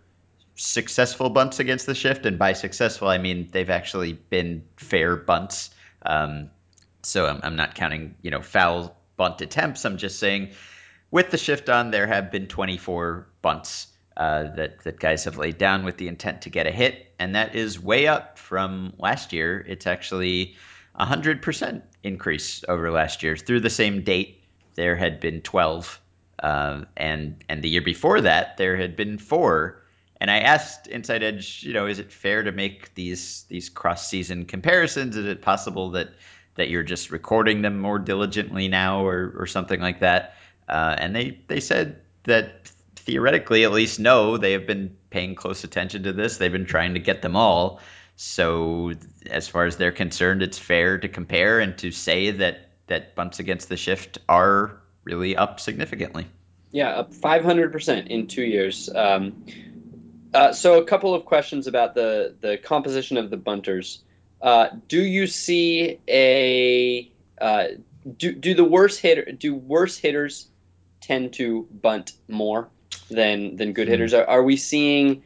successful 0.55 1.29
bunts 1.29 1.61
against 1.61 1.85
the 1.85 1.95
shift, 1.95 2.25
and 2.25 2.39
by 2.39 2.55
successful, 2.55 3.09
I 3.09 3.19
mean 3.19 3.51
they've 3.53 3.69
actually 3.69 4.15
been 4.15 4.65
fair 4.77 5.15
bunts. 5.15 5.71
Um, 6.07 6.49
so 7.03 7.27
I'm, 7.27 7.41
I'm 7.43 7.57
not 7.57 7.75
counting, 7.75 8.15
you 8.23 8.31
know, 8.31 8.41
foul 8.41 8.97
bunt 9.19 9.43
attempts. 9.43 9.85
I'm 9.85 9.99
just 9.99 10.19
saying, 10.19 10.53
with 11.11 11.31
the 11.31 11.37
shift 11.37 11.69
on, 11.69 11.91
there 11.91 12.07
have 12.07 12.31
been 12.31 12.47
24 12.47 13.27
bunts 13.43 13.92
uh, 14.17 14.55
that 14.55 14.83
that 14.85 15.01
guys 15.01 15.25
have 15.25 15.37
laid 15.37 15.59
down 15.59 15.85
with 15.85 15.97
the 15.97 16.09
intent 16.09 16.43
to 16.43 16.51
get 16.51 16.67
a 16.67 16.71
hit, 16.71 17.13
and 17.19 17.35
that 17.35 17.55
is 17.55 17.81
way 17.81 18.07
up 18.07 18.39
from 18.39 18.93
last 18.99 19.33
year. 19.33 19.65
It's 19.67 19.87
actually 19.87 20.57
a 20.95 21.05
hundred 21.05 21.43
percent 21.43 21.85
increase 22.03 22.65
over 22.69 22.91
last 22.91 23.23
year. 23.23 23.37
Through 23.37 23.61
the 23.61 23.71
same 23.71 24.03
date, 24.03 24.43
there 24.75 24.97
had 24.97 25.21
been 25.21 25.41
12, 25.41 26.01
uh, 26.43 26.85
and 26.97 27.43
and 27.49 27.63
the 27.63 27.69
year 27.69 27.83
before 27.83 28.21
that, 28.23 28.57
there 28.57 28.77
had 28.77 28.97
been 28.97 29.19
four. 29.19 29.83
And 30.21 30.31
I 30.31 30.39
asked 30.39 30.87
Inside 30.87 31.25
Edge, 31.25 31.65
you 31.65 31.73
know, 31.73 31.87
is 31.87 31.99
it 31.99 32.13
fair 32.13 32.43
to 32.45 32.53
make 32.53 32.95
these 32.95 33.45
these 33.49 33.69
cross 33.69 34.09
season 34.09 34.45
comparisons? 34.45 35.17
Is 35.17 35.27
it 35.27 35.43
possible 35.43 35.91
that 35.91 36.11
that 36.55 36.69
you're 36.69 36.83
just 36.83 37.11
recording 37.11 37.63
them 37.63 37.79
more 37.79 37.99
diligently 37.99 38.69
now, 38.69 39.05
or 39.05 39.35
or 39.37 39.47
something 39.47 39.81
like 39.81 40.01
that? 40.01 40.37
Uh, 40.69 40.95
and 40.99 41.17
they 41.17 41.39
they 41.49 41.61
said 41.61 42.01
that 42.25 42.71
theoretically, 43.03 43.65
at 43.65 43.73
least, 43.73 44.01
no, 44.01 44.37
they 44.37 44.53
have 44.53 44.67
been 44.67 44.97
paying 45.11 45.35
close 45.35 45.65
attention 45.65 46.05
to 46.05 46.13
this. 46.13 46.37
They've 46.37 46.53
been 46.53 46.67
trying 46.67 46.95
to 46.95 47.01
get 47.01 47.23
them 47.23 47.37
all. 47.37 47.81
So, 48.17 48.93
as 49.31 49.49
far 49.49 49.65
as 49.65 49.77
they're 49.77 49.93
concerned, 49.93 50.43
it's 50.43 50.59
fair 50.59 50.99
to 50.99 51.09
compare 51.09 51.61
and 51.61 51.77
to 51.79 51.91
say 51.91 52.31
that 52.31 52.71
that 52.87 53.15
bunts 53.15 53.39
against 53.39 53.69
the 53.69 53.77
shift 53.77 54.19
are 54.29 54.81
really 55.05 55.37
up 55.37 55.61
significantly. 55.61 56.27
Yeah, 56.71 56.91
up 56.91 57.13
500% 57.13 58.07
in 58.09 58.27
two 58.27 58.43
years. 58.43 58.89
Um, 58.95 59.45
uh, 60.33 60.53
so, 60.53 60.81
a 60.81 60.85
couple 60.85 61.15
of 61.15 61.25
questions 61.25 61.67
about 61.67 61.95
the, 61.95 62.37
the 62.41 62.59
composition 62.59 63.17
of 63.17 63.31
the 63.31 63.37
bunters. 63.37 64.03
Uh, 64.41 64.69
do 64.89 65.01
you 65.01 65.27
see 65.27 66.01
a 66.09 67.11
uh, 67.41 67.65
do, 68.17 68.33
do 68.33 68.55
the 68.55 68.65
worst 68.65 69.01
hitter 69.01 69.31
do 69.31 69.55
worse 69.55 69.97
hitters 69.97 70.49
tend 71.01 71.33
to 71.35 71.69
bunt 71.71 72.13
more 72.29 72.69
than 73.15 73.57
than 73.57 73.73
good 73.73 73.87
Hmm. 73.89 73.93
hitters. 73.93 74.15
Are, 74.15 74.25
are 74.25 74.43
we 74.43 74.57
seeing 74.57 75.23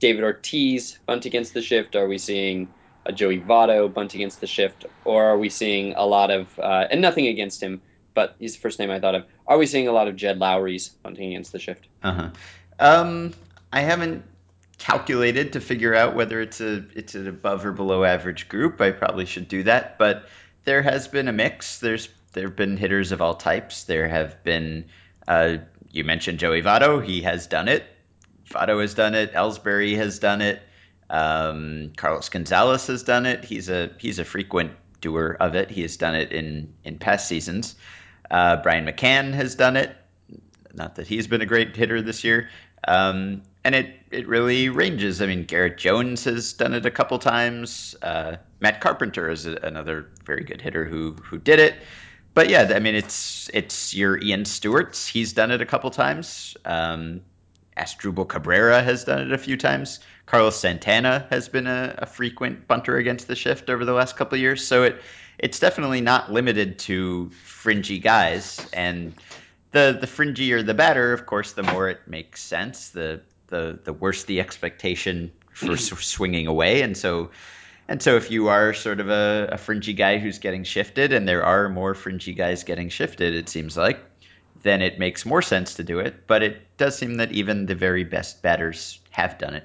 David 0.00 0.24
Ortiz 0.24 0.98
bunt 1.06 1.24
against 1.24 1.54
the 1.54 1.62
shift? 1.62 1.96
Are 1.96 2.08
we 2.08 2.18
seeing 2.18 2.68
a 3.04 3.12
Joey 3.12 3.40
Votto 3.40 3.92
bunt 3.92 4.14
against 4.14 4.40
the 4.40 4.46
shift, 4.46 4.84
or 5.04 5.24
are 5.24 5.38
we 5.38 5.48
seeing 5.48 5.94
a 5.94 6.04
lot 6.04 6.30
of 6.30 6.58
uh, 6.58 6.86
and 6.90 7.00
nothing 7.00 7.26
against 7.28 7.62
him, 7.62 7.80
but 8.14 8.34
he's 8.38 8.54
the 8.54 8.60
first 8.60 8.78
name 8.78 8.90
I 8.90 8.98
thought 9.00 9.14
of. 9.14 9.24
Are 9.46 9.58
we 9.58 9.66
seeing 9.66 9.86
a 9.86 9.92
lot 9.92 10.08
of 10.08 10.16
Jed 10.16 10.38
Lowrie's 10.38 10.88
bunting 10.88 11.28
against 11.28 11.52
the 11.52 11.60
shift? 11.60 11.86
Uh-huh. 12.02 12.30
Um, 12.80 13.32
I 13.72 13.80
haven't 13.82 14.24
calculated 14.78 15.52
to 15.54 15.60
figure 15.60 15.94
out 15.94 16.14
whether 16.16 16.40
it's 16.40 16.60
a 16.60 16.84
it's 16.94 17.14
an 17.14 17.28
above 17.28 17.64
or 17.64 17.72
below 17.72 18.04
average 18.04 18.48
group. 18.48 18.80
I 18.80 18.90
probably 18.90 19.24
should 19.24 19.48
do 19.48 19.62
that, 19.62 19.98
but 19.98 20.28
there 20.64 20.82
has 20.82 21.06
been 21.08 21.28
a 21.28 21.32
mix. 21.32 21.78
There's 21.78 22.08
there 22.32 22.44
have 22.48 22.56
been 22.56 22.76
hitters 22.76 23.12
of 23.12 23.22
all 23.22 23.34
types. 23.34 23.84
There 23.84 24.08
have 24.08 24.42
been 24.42 24.86
uh, 25.28 25.58
you 25.96 26.04
mentioned 26.04 26.38
Joey 26.38 26.62
Votto. 26.62 27.02
He 27.04 27.22
has 27.22 27.46
done 27.46 27.68
it. 27.68 27.84
Votto 28.50 28.80
has 28.80 28.94
done 28.94 29.14
it. 29.14 29.32
Ellsbury 29.32 29.96
has 29.96 30.18
done 30.18 30.42
it. 30.42 30.62
Um, 31.08 31.92
Carlos 31.96 32.28
Gonzalez 32.28 32.86
has 32.88 33.02
done 33.02 33.26
it. 33.26 33.44
He's 33.44 33.68
a 33.68 33.90
he's 33.98 34.18
a 34.18 34.24
frequent 34.24 34.72
doer 35.00 35.36
of 35.40 35.54
it. 35.54 35.70
He 35.70 35.82
has 35.82 35.96
done 35.96 36.14
it 36.14 36.32
in 36.32 36.74
in 36.84 36.98
past 36.98 37.26
seasons. 37.28 37.76
Uh, 38.30 38.56
Brian 38.56 38.86
McCann 38.86 39.32
has 39.32 39.54
done 39.54 39.76
it. 39.76 39.96
Not 40.74 40.96
that 40.96 41.06
he's 41.06 41.26
been 41.26 41.40
a 41.40 41.46
great 41.46 41.74
hitter 41.74 42.02
this 42.02 42.24
year. 42.24 42.50
Um, 42.86 43.42
and 43.64 43.74
it 43.74 43.98
it 44.10 44.28
really 44.28 44.68
ranges. 44.68 45.22
I 45.22 45.26
mean, 45.26 45.44
Garrett 45.44 45.78
Jones 45.78 46.24
has 46.24 46.52
done 46.52 46.74
it 46.74 46.84
a 46.84 46.90
couple 46.90 47.18
times. 47.18 47.96
Uh, 48.02 48.36
Matt 48.60 48.80
Carpenter 48.80 49.30
is 49.30 49.46
a, 49.46 49.54
another 49.62 50.08
very 50.24 50.44
good 50.44 50.60
hitter 50.60 50.84
who 50.84 51.12
who 51.22 51.38
did 51.38 51.58
it. 51.58 51.74
But 52.36 52.50
yeah, 52.50 52.70
I 52.74 52.80
mean, 52.80 52.94
it's 52.94 53.48
it's 53.54 53.94
your 53.94 54.22
Ian 54.22 54.44
Stewart's. 54.44 55.06
He's 55.06 55.32
done 55.32 55.50
it 55.50 55.62
a 55.62 55.64
couple 55.64 55.90
times. 55.90 56.54
Um, 56.66 57.22
Asdrubal 57.78 58.28
Cabrera 58.28 58.82
has 58.82 59.04
done 59.04 59.20
it 59.22 59.32
a 59.32 59.38
few 59.38 59.56
times. 59.56 60.00
Carlos 60.26 60.60
Santana 60.60 61.26
has 61.30 61.48
been 61.48 61.66
a, 61.66 61.94
a 61.96 62.04
frequent 62.04 62.68
bunter 62.68 62.98
against 62.98 63.26
the 63.26 63.34
shift 63.34 63.70
over 63.70 63.86
the 63.86 63.94
last 63.94 64.18
couple 64.18 64.36
of 64.36 64.42
years. 64.42 64.62
So 64.66 64.82
it 64.82 65.00
it's 65.38 65.58
definitely 65.58 66.02
not 66.02 66.30
limited 66.30 66.78
to 66.80 67.30
fringy 67.30 67.98
guys. 67.98 68.68
And 68.74 69.14
the 69.70 69.96
the 69.98 70.06
fringier 70.06 70.64
the 70.64 70.74
batter, 70.74 71.14
of 71.14 71.24
course, 71.24 71.52
the 71.52 71.62
more 71.62 71.88
it 71.88 72.00
makes 72.06 72.42
sense. 72.42 72.90
The 72.90 73.22
the 73.46 73.78
the 73.82 73.94
worse 73.94 74.24
the 74.24 74.40
expectation 74.40 75.32
for 75.54 75.74
swinging 75.78 76.48
away. 76.48 76.82
And 76.82 76.98
so 76.98 77.30
and 77.88 78.02
so 78.02 78.16
if 78.16 78.30
you 78.30 78.48
are 78.48 78.74
sort 78.74 79.00
of 79.00 79.08
a, 79.08 79.50
a 79.52 79.58
fringy 79.58 79.92
guy 79.92 80.18
who's 80.18 80.38
getting 80.38 80.64
shifted, 80.64 81.12
and 81.12 81.26
there 81.26 81.44
are 81.44 81.68
more 81.68 81.94
fringy 81.94 82.34
guys 82.34 82.64
getting 82.64 82.88
shifted, 82.88 83.34
it 83.34 83.48
seems 83.48 83.76
like, 83.76 84.00
then 84.62 84.82
it 84.82 84.98
makes 84.98 85.24
more 85.24 85.42
sense 85.42 85.74
to 85.74 85.84
do 85.84 86.00
it. 86.00 86.26
But 86.26 86.42
it 86.42 86.76
does 86.76 86.96
seem 86.96 87.16
that 87.16 87.32
even 87.32 87.66
the 87.66 87.74
very 87.74 88.04
best 88.04 88.42
batters 88.42 89.00
have 89.10 89.38
done 89.38 89.54
it. 89.54 89.64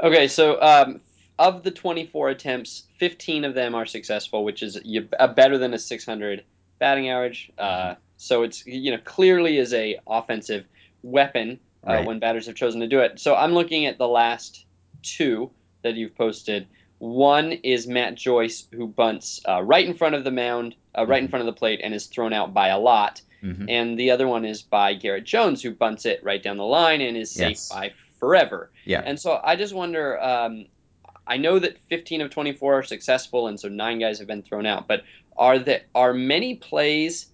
Okay, 0.00 0.28
so 0.28 0.60
um, 0.62 1.00
of 1.38 1.62
the 1.62 1.70
24 1.70 2.30
attempts, 2.30 2.84
15 2.98 3.44
of 3.44 3.54
them 3.54 3.74
are 3.74 3.86
successful, 3.86 4.44
which 4.44 4.62
is 4.62 4.78
uh, 5.18 5.26
better 5.28 5.58
than 5.58 5.74
a 5.74 5.78
600 5.78 6.44
batting 6.78 7.08
average. 7.08 7.50
Uh, 7.58 7.94
so 8.16 8.42
it's 8.42 8.66
you 8.66 8.90
know 8.90 8.98
clearly 9.04 9.58
is 9.58 9.72
a 9.72 9.98
offensive 10.06 10.64
weapon 11.02 11.60
uh, 11.86 11.92
Right. 11.92 12.06
when 12.06 12.18
batters 12.18 12.46
have 12.46 12.56
chosen 12.56 12.80
to 12.80 12.88
do 12.88 13.00
it. 13.00 13.20
So 13.20 13.34
I'm 13.34 13.52
looking 13.52 13.86
at 13.86 13.98
the 13.98 14.08
last 14.08 14.64
two 15.02 15.50
that 15.82 15.94
you've 15.94 16.16
posted. 16.16 16.66
One 16.98 17.52
is 17.52 17.86
Matt 17.86 18.16
Joyce, 18.16 18.66
who 18.72 18.88
bunts 18.88 19.40
uh, 19.48 19.62
right 19.62 19.86
in 19.86 19.94
front 19.94 20.14
of 20.16 20.24
the 20.24 20.30
mound, 20.32 20.74
uh, 20.96 21.06
right 21.06 21.20
in 21.22 21.28
Mhm. 21.28 21.30
front 21.30 21.48
of 21.48 21.54
the 21.54 21.58
plate, 21.58 21.80
and 21.82 21.94
is 21.94 22.06
thrown 22.06 22.32
out 22.32 22.52
by 22.52 22.68
a 22.68 22.78
lot. 22.78 23.22
hmm 23.40 23.68
And 23.68 23.96
the 23.98 24.10
other 24.10 24.26
one 24.26 24.44
is 24.44 24.62
by 24.62 24.94
Garrett 24.94 25.24
Jones, 25.24 25.62
who 25.62 25.70
bunts 25.70 26.06
it 26.06 26.20
right 26.24 26.42
down 26.42 26.56
the 26.56 26.64
line 26.64 27.00
and 27.00 27.16
is 27.16 27.30
safe 27.30 27.50
Yes. 27.50 27.68
by 27.68 27.92
forever. 28.18 28.72
Yeah. 28.84 29.02
And 29.04 29.18
so 29.20 29.40
I 29.42 29.54
just 29.56 29.74
wonder. 29.74 30.20
Um, 30.20 30.66
I 31.26 31.36
know 31.36 31.58
that 31.58 31.76
15 31.90 32.20
of 32.22 32.30
24 32.30 32.78
are 32.78 32.82
successful, 32.82 33.46
and 33.48 33.60
so 33.60 33.68
nine 33.68 33.98
guys 34.00 34.18
have 34.18 34.26
been 34.26 34.42
thrown 34.42 34.66
out. 34.66 34.88
But 34.88 35.04
are 35.36 35.58
there 35.58 35.82
are 35.94 36.12
many 36.14 36.56
plays 36.56 37.26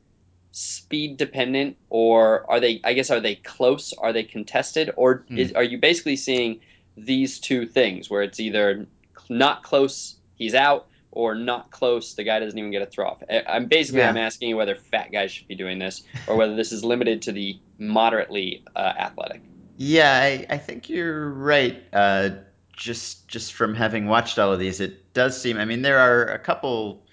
speed 0.51 1.17
dependent, 1.17 1.77
or 1.89 2.45
are 2.51 2.61
they? 2.61 2.81
I 2.85 2.93
guess 2.93 3.11
are 3.11 3.21
they 3.21 3.37
close? 3.37 3.93
Are 3.95 4.13
they 4.13 4.25
contested, 4.25 4.91
or 4.97 5.25
Hmm. 5.29 5.39
is, 5.39 5.53
are 5.53 5.63
you 5.65 5.79
basically 5.79 6.17
seeing 6.17 6.61
these 6.97 7.41
two 7.41 7.67
things 7.67 8.11
where 8.11 8.23
it's 8.23 8.39
either 8.41 8.87
not 9.29 9.63
close, 9.63 10.17
he's 10.37 10.55
out, 10.55 10.89
or 11.11 11.35
not 11.35 11.71
close, 11.71 12.15
the 12.15 12.25
guy 12.25 12.41
doesn't 12.41 12.59
even 12.59 12.71
get 12.71 12.83
a 12.83 12.87
throw 12.87 13.07
off? 13.07 13.23
I'm 13.49 13.67
basically 13.67 14.01
Yeah. 14.01 14.11
I'm 14.11 14.17
asking 14.17 14.49
you 14.49 14.57
whether 14.57 14.75
fat 14.75 15.13
guys 15.13 15.31
should 15.31 15.49
be 15.49 15.55
doing 15.55 15.79
this, 15.79 16.03
or 16.27 16.37
whether 16.37 16.57
this 16.57 16.73
is 16.73 16.85
limited 16.85 17.23
to 17.23 17.33
the 17.33 17.59
moderately 17.79 18.65
uh, 18.75 18.93
athletic. 18.99 19.43
Yeah, 19.77 20.13
I, 20.13 20.47
I 20.51 20.59
think 20.59 20.89
you're 20.89 21.31
right. 21.31 21.83
Uh, 21.93 22.31
just 22.73 23.29
just 23.29 23.53
from 23.53 23.75
having 23.75 24.07
watched 24.07 24.39
all 24.39 24.53
of 24.53 24.59
these, 24.59 24.81
it 24.81 25.13
does 25.15 25.41
seem. 25.41 25.57
I 25.59 25.65
mean, 25.65 25.83
there 25.83 25.99
are 25.99 26.27
a 26.27 26.39
couple 26.39 27.05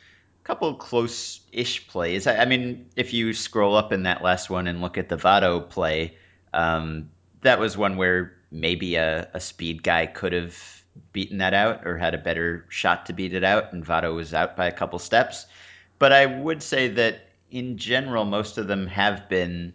couple 0.44 0.74
close-ish 0.75 1.88
plays. 1.88 2.25
I, 2.25 2.38
I 2.38 2.46
mean, 2.46 2.88
if 2.96 3.13
you 3.13 3.34
scroll 3.34 3.75
up 3.75 3.94
in 3.94 4.03
that 4.03 4.24
last 4.24 4.50
one 4.50 4.68
and 4.68 4.82
look 4.82 4.98
at 4.98 5.10
the 5.10 5.18
Votto 5.18 5.70
play, 5.70 6.18
um, 6.53 7.12
that 7.41 7.60
was 7.60 7.77
one 7.77 7.98
where 7.98 8.34
maybe 8.50 8.96
a, 8.96 9.30
a 9.34 9.39
speed 9.39 9.84
guy 9.84 10.08
could 10.08 10.34
have 10.34 10.80
beaten 11.13 11.38
that 11.39 11.53
out 11.53 11.86
or 11.86 11.98
had 11.98 12.13
a 12.13 12.17
better 12.17 12.65
shot 12.69 13.05
to 13.07 13.13
beat 13.13 13.33
it 13.33 13.43
out, 13.43 13.74
and 13.74 13.86
Votto 13.86 14.15
was 14.15 14.33
out 14.33 14.55
by 14.55 14.67
a 14.67 14.71
couple 14.71 15.00
steps. 15.00 15.45
But 16.00 16.12
I 16.12 16.25
would 16.25 16.63
say 16.63 16.88
that 16.89 17.29
in 17.51 17.77
general, 17.77 18.25
most 18.25 18.57
of 18.57 18.67
them 18.67 18.88
have 18.88 19.29
been 19.29 19.74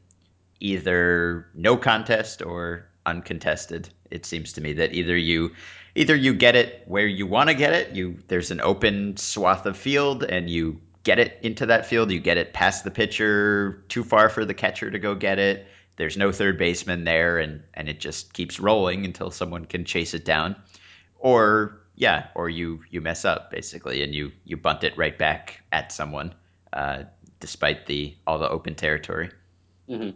either 0.60 1.48
no 1.54 1.76
contest 1.76 2.42
or 2.42 2.88
uncontested. 3.04 3.88
It 4.10 4.26
seems 4.26 4.54
to 4.54 4.60
me 4.60 4.74
that 4.74 4.94
either 4.94 5.16
you 5.16 5.52
either 5.94 6.16
you 6.16 6.34
get 6.34 6.56
it 6.56 6.82
where 6.86 7.06
you 7.06 7.26
want 7.26 7.48
to 7.48 7.54
get 7.54 7.72
it, 7.72 7.94
you 7.94 8.18
there's 8.28 8.50
an 8.50 8.60
open 8.60 9.16
swath 9.16 9.66
of 9.66 9.76
field 9.76 10.24
and 10.24 10.50
you 10.50 10.80
get 11.04 11.18
it 11.18 11.38
into 11.42 11.66
that 11.66 11.86
field, 11.86 12.10
you 12.10 12.18
get 12.18 12.36
it 12.36 12.52
past 12.52 12.84
the 12.84 12.90
pitcher, 12.90 13.84
too 13.88 14.02
far 14.02 14.28
for 14.28 14.44
the 14.44 14.54
catcher 14.54 14.90
to 14.90 14.98
go 14.98 15.14
get 15.14 15.38
it. 15.38 15.66
There's 15.96 16.16
no 16.16 16.32
third 16.32 16.58
baseman 16.58 17.04
there 17.04 17.38
and 17.38 17.62
and 17.74 17.88
it 17.88 18.00
just 18.00 18.32
keeps 18.32 18.60
rolling 18.60 19.04
until 19.04 19.30
someone 19.30 19.64
can 19.64 19.84
chase 19.84 20.14
it 20.14 20.24
down. 20.24 20.56
Or 21.18 21.80
yeah, 21.94 22.28
or 22.34 22.48
you 22.48 22.82
you 22.90 23.00
mess 23.00 23.24
up 23.24 23.50
basically 23.50 24.02
and 24.02 24.14
you 24.14 24.32
you 24.44 24.56
bunt 24.56 24.84
it 24.84 24.96
right 24.96 25.16
back 25.16 25.62
at 25.72 25.92
someone 25.92 26.34
uh, 26.72 27.04
despite 27.40 27.86
the 27.86 28.14
all 28.26 28.38
the 28.38 28.48
open 28.48 28.74
territory. 28.74 29.30
hmm 29.88 30.10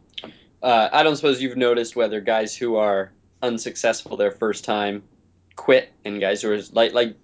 Uh, 0.63 0.89
I 0.93 1.03
don't 1.03 1.17
suppose 1.17 1.41
you've 1.41 1.57
noticed 1.57 1.97
whether 1.97 2.21
guys 2.21 2.55
who 2.55 2.77
are 2.77 3.13
unsuccessful 3.43 4.17
their 4.19 4.31
first 4.31 4.65
time 4.65 5.03
quit, 5.57 5.91
and 6.05 6.21
guys 6.21 6.43
who 6.43 6.53
are 6.53 6.61
like 6.73 6.93
like 6.93 7.17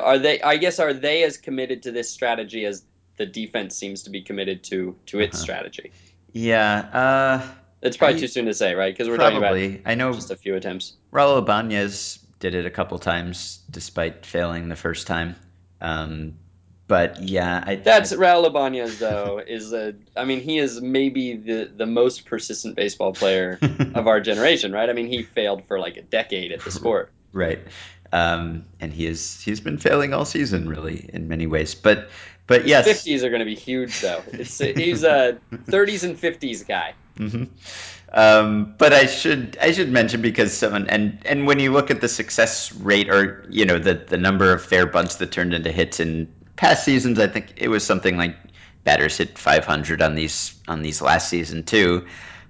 are 0.00 0.18
they? 0.18 0.40
I 0.40 0.56
guess 0.56 0.78
are 0.78 0.92
they 0.94 1.24
as 1.24 1.36
committed 1.38 1.82
to 1.84 1.92
this 1.92 2.10
strategy 2.10 2.64
as 2.64 2.84
the 3.16 3.26
defense 3.26 3.76
seems 3.76 4.02
to 4.04 4.10
be 4.10 4.22
committed 4.22 4.62
to 4.64 4.96
to 5.06 5.20
its 5.20 5.36
Uh-huh. 5.36 5.42
strategy? 5.42 5.92
Yeah, 6.32 6.88
uh, 6.92 7.46
It's 7.82 7.96
probably 7.96 8.16
I- 8.16 8.20
too 8.20 8.28
soon 8.28 8.46
to 8.46 8.54
say, 8.54 8.74
right? 8.74 8.92
Because 8.94 9.08
we're 9.08 9.16
talking 9.16 9.38
about. 9.38 9.56
I 9.86 9.94
know 9.94 10.12
just 10.12 10.30
a 10.30 10.36
few 10.36 10.54
attempts. 10.56 10.94
Raul 11.12 11.38
Ibanez 11.38 12.18
did 12.38 12.54
it 12.54 12.66
a 12.66 12.70
couple 12.70 12.98
times 12.98 13.60
despite 13.70 14.24
failing 14.26 14.68
the 14.68 14.76
first 14.76 15.06
time. 15.06 15.36
Um, 15.80 16.34
but 16.86 17.22
yeah, 17.22 17.62
I 17.66 17.76
That's 17.76 18.12
I, 18.12 18.16
Raul 18.16 18.46
Ibanez, 18.46 18.98
though. 18.98 19.42
Is 19.46 19.72
a, 19.72 19.94
I 20.16 20.24
mean, 20.24 20.40
he 20.40 20.58
is 20.58 20.80
maybe 20.80 21.36
the 21.36 21.70
the 21.76 21.86
most 21.86 22.24
persistent 22.24 22.76
baseball 22.76 23.12
player 23.12 23.58
of 23.94 24.06
our 24.06 24.20
generation, 24.30 24.72
right? 24.72 24.88
I 24.88 24.94
mean, 24.94 25.06
he 25.06 25.22
failed 25.22 25.64
for 25.68 25.78
like 25.78 25.96
a 25.98 26.02
decade 26.02 26.52
at 26.52 26.62
the 26.64 26.70
sport. 26.70 27.12
right. 27.32 27.60
Um, 28.10 28.64
and 28.80 28.90
he 28.90 29.06
is 29.06 29.42
he's 29.42 29.60
been 29.60 29.76
failing 29.76 30.14
all 30.14 30.24
season 30.24 30.66
really 30.66 31.10
in 31.12 31.28
many 31.28 31.46
ways. 31.46 31.74
But 31.74 32.08
but 32.46 32.66
yes, 32.66 32.86
Fifties 32.86 33.22
are 33.22 33.28
going 33.28 33.40
to 33.40 33.44
be 33.44 33.54
huge, 33.54 34.00
though. 34.00 34.22
It's 34.32 34.56
he's 34.58 35.04
a 35.04 35.38
thirties 35.64 36.04
and 36.04 36.18
fifties 36.18 36.64
guy. 36.64 36.94
hmm 37.18 37.44
Um, 38.12 38.74
but 38.78 38.92
I 38.92 39.06
should 39.06 39.58
I 39.60 39.72
should 39.72 39.90
mention 39.90 40.22
because 40.22 40.56
someone 40.56 40.88
and 40.88 41.18
and 41.26 41.46
when 41.46 41.58
you 41.58 41.72
look 41.72 41.90
at 41.90 42.00
the 42.00 42.08
success 42.08 42.72
rate 42.72 43.10
or 43.10 43.44
you 43.50 43.66
know 43.66 43.78
the 43.78 43.94
the 43.94 44.16
number 44.16 44.52
of 44.52 44.64
fair 44.64 44.86
bunts 44.86 45.16
that 45.16 45.30
turned 45.30 45.52
into 45.52 45.70
hits 45.70 46.00
in 46.00 46.32
past 46.56 46.84
seasons, 46.84 47.18
I 47.18 47.26
think 47.26 47.52
it 47.56 47.68
was 47.68 47.84
something 47.84 48.16
like 48.16 48.36
batters 48.84 49.18
hit 49.18 49.38
500 49.38 50.00
on 50.00 50.14
these 50.14 50.54
on 50.68 50.82
these 50.82 51.02
last 51.02 51.28
season 51.28 51.64
too. 51.64 52.06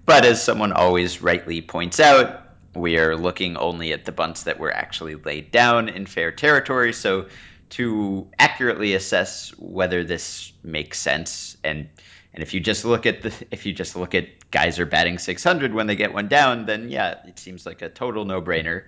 But 0.06 0.24
as 0.24 0.42
someone 0.42 0.72
always 0.72 1.20
rightly 1.20 1.60
points 1.60 1.98
out, 1.98 2.40
we 2.74 2.96
are 2.96 3.16
looking 3.16 3.56
only 3.56 3.92
at 3.92 4.04
the 4.04 4.12
bunts 4.12 4.44
that 4.44 4.58
were 4.58 4.72
actually 4.72 5.16
laid 5.16 5.50
down 5.50 5.88
in 5.88 6.06
fair 6.06 6.30
territory. 6.30 6.92
So 6.92 7.26
to 7.70 8.26
accurately 8.38 8.94
assess 8.94 9.50
whether 9.58 10.04
this 10.04 10.52
makes 10.62 10.98
sense 11.00 11.56
and 11.64 11.88
and 12.34 12.42
if 12.42 12.54
you 12.54 12.60
just 12.60 12.84
look 12.84 13.06
at 13.06 13.22
the 13.22 13.34
if 13.50 13.66
you 13.66 13.72
just 13.72 13.96
look 13.96 14.14
at 14.14 14.50
guys 14.50 14.78
are 14.78 14.86
batting 14.86 15.18
600 15.18 15.74
when 15.74 15.86
they 15.86 15.96
get 15.96 16.12
one 16.12 16.28
down, 16.28 16.66
then 16.66 16.88
yeah, 16.88 17.26
it 17.26 17.38
seems 17.38 17.66
like 17.66 17.82
a 17.82 17.88
total 17.88 18.24
no-brainer. 18.24 18.84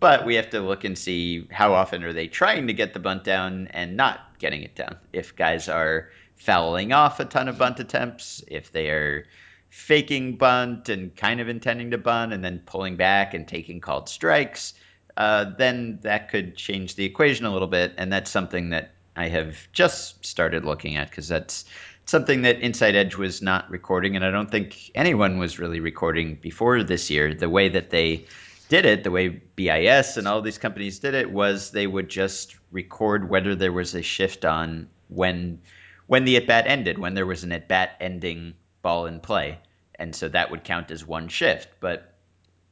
But 0.00 0.24
we 0.26 0.36
have 0.36 0.50
to 0.50 0.60
look 0.60 0.84
and 0.84 0.96
see 0.96 1.48
how 1.50 1.74
often 1.74 2.04
are 2.04 2.12
they 2.12 2.28
trying 2.28 2.68
to 2.68 2.72
get 2.72 2.94
the 2.94 3.00
bunt 3.00 3.24
down 3.24 3.68
and 3.68 3.96
not 3.96 4.20
getting 4.38 4.62
it 4.62 4.74
down. 4.74 4.96
If 5.12 5.34
guys 5.34 5.68
are 5.68 6.10
fouling 6.36 6.92
off 6.92 7.20
a 7.20 7.24
ton 7.24 7.48
of 7.48 7.58
bunt 7.58 7.80
attempts, 7.80 8.44
if 8.48 8.70
they 8.70 8.90
are 8.90 9.26
faking 9.70 10.36
bunt 10.36 10.88
and 10.88 11.16
kind 11.16 11.40
of 11.40 11.48
intending 11.48 11.90
to 11.90 11.98
bunt 11.98 12.32
and 12.32 12.44
then 12.44 12.60
pulling 12.64 12.96
back 12.96 13.34
and 13.34 13.48
taking 13.48 13.80
called 13.80 14.08
strikes, 14.08 14.74
uh, 15.16 15.46
then 15.58 15.98
that 16.02 16.30
could 16.30 16.56
change 16.56 16.94
the 16.94 17.04
equation 17.04 17.46
a 17.46 17.52
little 17.52 17.68
bit. 17.68 17.94
And 17.96 18.12
that's 18.12 18.30
something 18.30 18.70
that 18.70 18.92
I 19.16 19.28
have 19.28 19.56
just 19.72 20.24
started 20.24 20.64
looking 20.64 20.96
at 20.96 21.08
because 21.08 21.28
that's 21.28 21.64
something 22.06 22.42
that 22.42 22.60
Inside 22.60 22.94
Edge 22.94 23.16
was 23.16 23.42
not 23.42 23.70
recording, 23.70 24.16
and 24.16 24.24
I 24.24 24.30
don't 24.30 24.50
think 24.50 24.90
anyone 24.94 25.38
was 25.38 25.58
really 25.58 25.80
recording 25.80 26.36
before 26.36 26.82
this 26.82 27.10
year. 27.10 27.34
The 27.34 27.48
way 27.48 27.68
that 27.70 27.90
they 27.90 28.26
did 28.68 28.84
it, 28.84 29.04
the 29.04 29.10
way 29.10 29.28
BIS 29.28 30.16
and 30.16 30.26
all 30.26 30.42
these 30.42 30.58
companies 30.58 30.98
did 30.98 31.14
it, 31.14 31.30
was 31.30 31.70
they 31.70 31.86
would 31.86 32.08
just 32.08 32.56
record 32.70 33.28
whether 33.28 33.54
there 33.54 33.72
was 33.72 33.94
a 33.94 34.02
shift 34.02 34.44
on 34.44 34.88
when 35.08 35.60
when 36.06 36.24
the 36.24 36.36
at 36.36 36.46
bat 36.46 36.64
ended, 36.66 36.98
when 36.98 37.14
there 37.14 37.26
was 37.26 37.44
an 37.44 37.52
at 37.52 37.68
bat 37.68 37.96
ending 38.00 38.54
ball 38.82 39.06
in 39.06 39.20
play, 39.20 39.58
and 39.94 40.14
so 40.14 40.28
that 40.28 40.50
would 40.50 40.64
count 40.64 40.90
as 40.90 41.06
one 41.06 41.28
shift. 41.28 41.68
But 41.80 42.14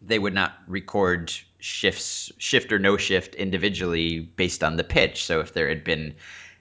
they 0.03 0.19
would 0.19 0.35
not 0.35 0.55
record 0.67 1.33
shifts, 1.59 2.31
shift 2.39 2.73
or 2.73 2.79
no 2.79 2.97
shift 2.97 3.35
individually 3.37 4.21
based 4.21 4.65
on 4.65 4.77
the 4.77 4.85
pitch. 4.85 5.25
So 5.25 5.41
if 5.41 5.55
there 5.55 5.69
had 5.69 5.85
been 5.85 6.15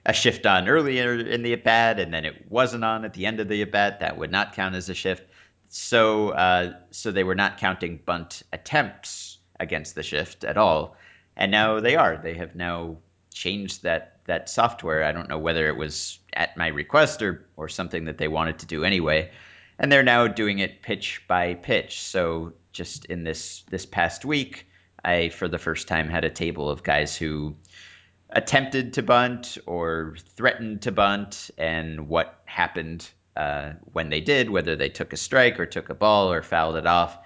a 0.04 0.12
shift 0.12 0.46
on 0.46 0.68
earlier 0.68 1.14
in 1.14 1.42
the 1.42 1.52
at 1.52 1.64
bat 1.64 2.00
and 2.00 2.12
then 2.12 2.24
it 2.24 2.50
wasn't 2.50 2.84
on 2.84 3.04
at 3.04 3.12
the 3.12 3.26
end 3.26 3.40
of 3.40 3.48
the 3.48 3.62
at 3.62 3.70
bat, 3.70 4.00
that 4.00 4.18
would 4.18 4.32
not 4.32 4.54
count 4.54 4.74
as 4.74 4.88
a 4.88 4.94
shift. 4.94 5.24
So, 5.68 6.30
uh, 6.30 6.74
so 6.90 7.12
they 7.12 7.24
were 7.24 7.34
not 7.34 7.58
counting 7.58 8.00
bunt 8.04 8.42
attempts 8.52 9.38
against 9.58 9.94
the 9.94 10.02
shift 10.02 10.44
at 10.44 10.58
all, 10.58 10.96
and 11.36 11.50
now 11.50 11.80
they 11.80 11.96
are. 11.96 12.16
They 12.16 12.34
have 12.34 12.54
now 12.54 12.98
changed 13.32 13.84
that 13.84 14.18
that 14.26 14.50
software. 14.50 15.02
I 15.02 15.12
don't 15.12 15.30
know 15.30 15.38
whether 15.38 15.66
it 15.68 15.76
was 15.76 16.18
at 16.34 16.58
my 16.58 16.66
request 16.66 17.22
or 17.22 17.46
or 17.56 17.68
something 17.68 18.04
that 18.04 18.18
they 18.18 18.28
wanted 18.28 18.58
to 18.58 18.66
do 18.66 18.84
anyway, 18.84 19.30
and 19.78 19.90
they're 19.90 20.02
now 20.02 20.26
doing 20.26 20.58
it 20.58 20.82
pitch 20.82 21.22
by 21.26 21.54
pitch. 21.54 22.02
So 22.02 22.52
just 22.72 23.06
in 23.06 23.24
this 23.24 23.62
this 23.70 23.86
past 23.86 24.26
week, 24.26 24.66
I 25.02 25.30
for 25.30 25.48
the 25.48 25.58
first 25.58 25.88
time 25.88 26.10
had 26.10 26.24
a 26.24 26.30
table 26.30 26.68
of 26.68 26.82
guys 26.82 27.16
who 27.16 27.56
attempted 28.32 28.94
to 28.94 29.02
bunt 29.02 29.58
or 29.66 30.16
threatened 30.36 30.82
to 30.82 30.92
bunt 30.92 31.50
and 31.58 32.08
what 32.08 32.40
happened 32.44 33.08
uh, 33.36 33.72
when 33.92 34.10
they 34.10 34.20
did, 34.20 34.50
whether 34.50 34.76
they 34.76 34.88
took 34.88 35.12
a 35.12 35.16
strike 35.16 35.58
or 35.58 35.66
took 35.66 35.88
a 35.88 35.94
ball 35.94 36.32
or 36.32 36.42
fouled 36.42 36.76
it 36.76 36.86
off. 36.86 37.18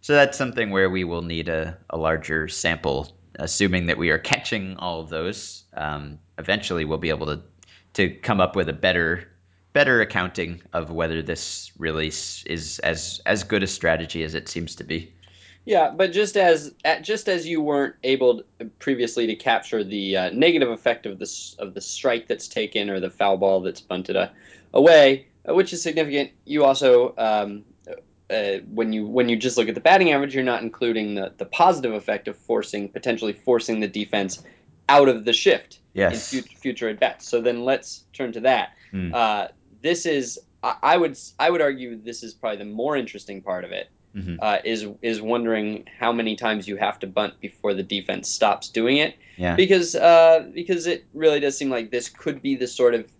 So 0.00 0.14
that's 0.14 0.36
something 0.36 0.70
where 0.70 0.90
we 0.90 1.04
will 1.04 1.22
need 1.22 1.48
a, 1.48 1.78
a 1.88 1.96
larger 1.96 2.48
sample, 2.48 3.16
assuming 3.38 3.86
that 3.86 3.96
we 3.96 4.10
are 4.10 4.18
catching 4.18 4.76
all 4.76 5.00
of 5.00 5.08
those. 5.08 5.64
Um, 5.74 6.18
eventually, 6.38 6.84
we'll 6.84 6.98
be 6.98 7.08
able 7.08 7.26
to 7.26 7.42
to 7.94 8.10
come 8.10 8.40
up 8.40 8.56
with 8.56 8.68
a 8.68 8.72
better 8.72 9.30
better 9.72 10.00
accounting 10.00 10.62
of 10.72 10.90
whether 10.90 11.22
this 11.22 11.72
really 11.78 12.08
is 12.08 12.80
as 12.82 13.20
as 13.24 13.44
good 13.44 13.62
a 13.62 13.66
strategy 13.66 14.22
as 14.22 14.34
it 14.34 14.48
seems 14.48 14.76
to 14.76 14.84
be. 14.84 15.13
Yeah, 15.64 15.90
but 15.90 16.12
just 16.12 16.36
as 16.36 16.74
just 17.00 17.28
as 17.28 17.46
you 17.46 17.62
weren't 17.62 17.94
able 18.02 18.42
previously 18.78 19.26
to 19.28 19.34
capture 19.34 19.82
the 19.82 20.16
uh, 20.16 20.30
negative 20.30 20.68
effect 20.68 21.06
of 21.06 21.18
the 21.18 21.54
of 21.58 21.72
the 21.72 21.80
strike 21.80 22.28
that's 22.28 22.48
taken 22.48 22.90
or 22.90 23.00
the 23.00 23.10
foul 23.10 23.38
ball 23.38 23.60
that's 23.62 23.80
bunted 23.80 24.16
uh, 24.16 24.28
away, 24.74 25.26
uh, 25.48 25.54
which 25.54 25.72
is 25.72 25.82
significant, 25.82 26.32
you 26.44 26.64
also 26.64 27.14
um, 27.16 27.64
uh, 28.28 28.58
when 28.70 28.92
you 28.92 29.06
when 29.06 29.30
you 29.30 29.36
just 29.36 29.56
look 29.56 29.68
at 29.68 29.74
the 29.74 29.80
batting 29.80 30.12
average, 30.12 30.34
you're 30.34 30.44
not 30.44 30.62
including 30.62 31.14
the, 31.14 31.32
the 31.38 31.46
positive 31.46 31.94
effect 31.94 32.28
of 32.28 32.36
forcing 32.36 32.90
potentially 32.90 33.32
forcing 33.32 33.80
the 33.80 33.88
defense 33.88 34.42
out 34.90 35.08
of 35.08 35.24
the 35.24 35.32
shift 35.32 35.78
yes. 35.94 36.12
in 36.34 36.42
future, 36.42 36.58
future 36.58 36.88
at 36.90 37.00
bats. 37.00 37.26
So 37.26 37.40
then 37.40 37.64
let's 37.64 38.04
turn 38.12 38.32
to 38.32 38.40
that. 38.40 38.72
Mm. 38.92 39.50
this 39.80 40.04
is 40.04 40.38
I, 40.62 40.76
I 40.82 40.96
would 40.98 41.18
I 41.38 41.48
would 41.48 41.62
argue 41.62 41.96
this 41.96 42.22
is 42.22 42.34
probably 42.34 42.58
the 42.58 42.66
more 42.66 42.98
interesting 42.98 43.40
part 43.40 43.64
of 43.64 43.72
it 43.72 43.88
mm-hmm. 44.14 44.36
uh, 44.40 44.58
is 44.64 44.86
is 45.02 45.20
wondering 45.20 45.86
how 45.98 46.12
many 46.12 46.36
times 46.36 46.68
you 46.68 46.76
have 46.76 46.98
to 47.00 47.06
bunt 47.06 47.40
before 47.40 47.74
the 47.74 47.82
defense 47.82 48.28
stops 48.30 48.68
doing 48.68 48.98
it. 48.98 49.16
Yeah. 49.36 49.56
Because 49.56 49.94
uh, 49.94 50.48
because 50.54 50.86
it 50.86 51.04
really 51.14 51.40
does 51.40 51.56
seem 51.56 51.70
like 51.70 51.90
this 51.90 52.08
could 52.08 52.42
be 52.42 52.56
the 52.56 52.68
sort 52.68 52.94
of 52.94 53.12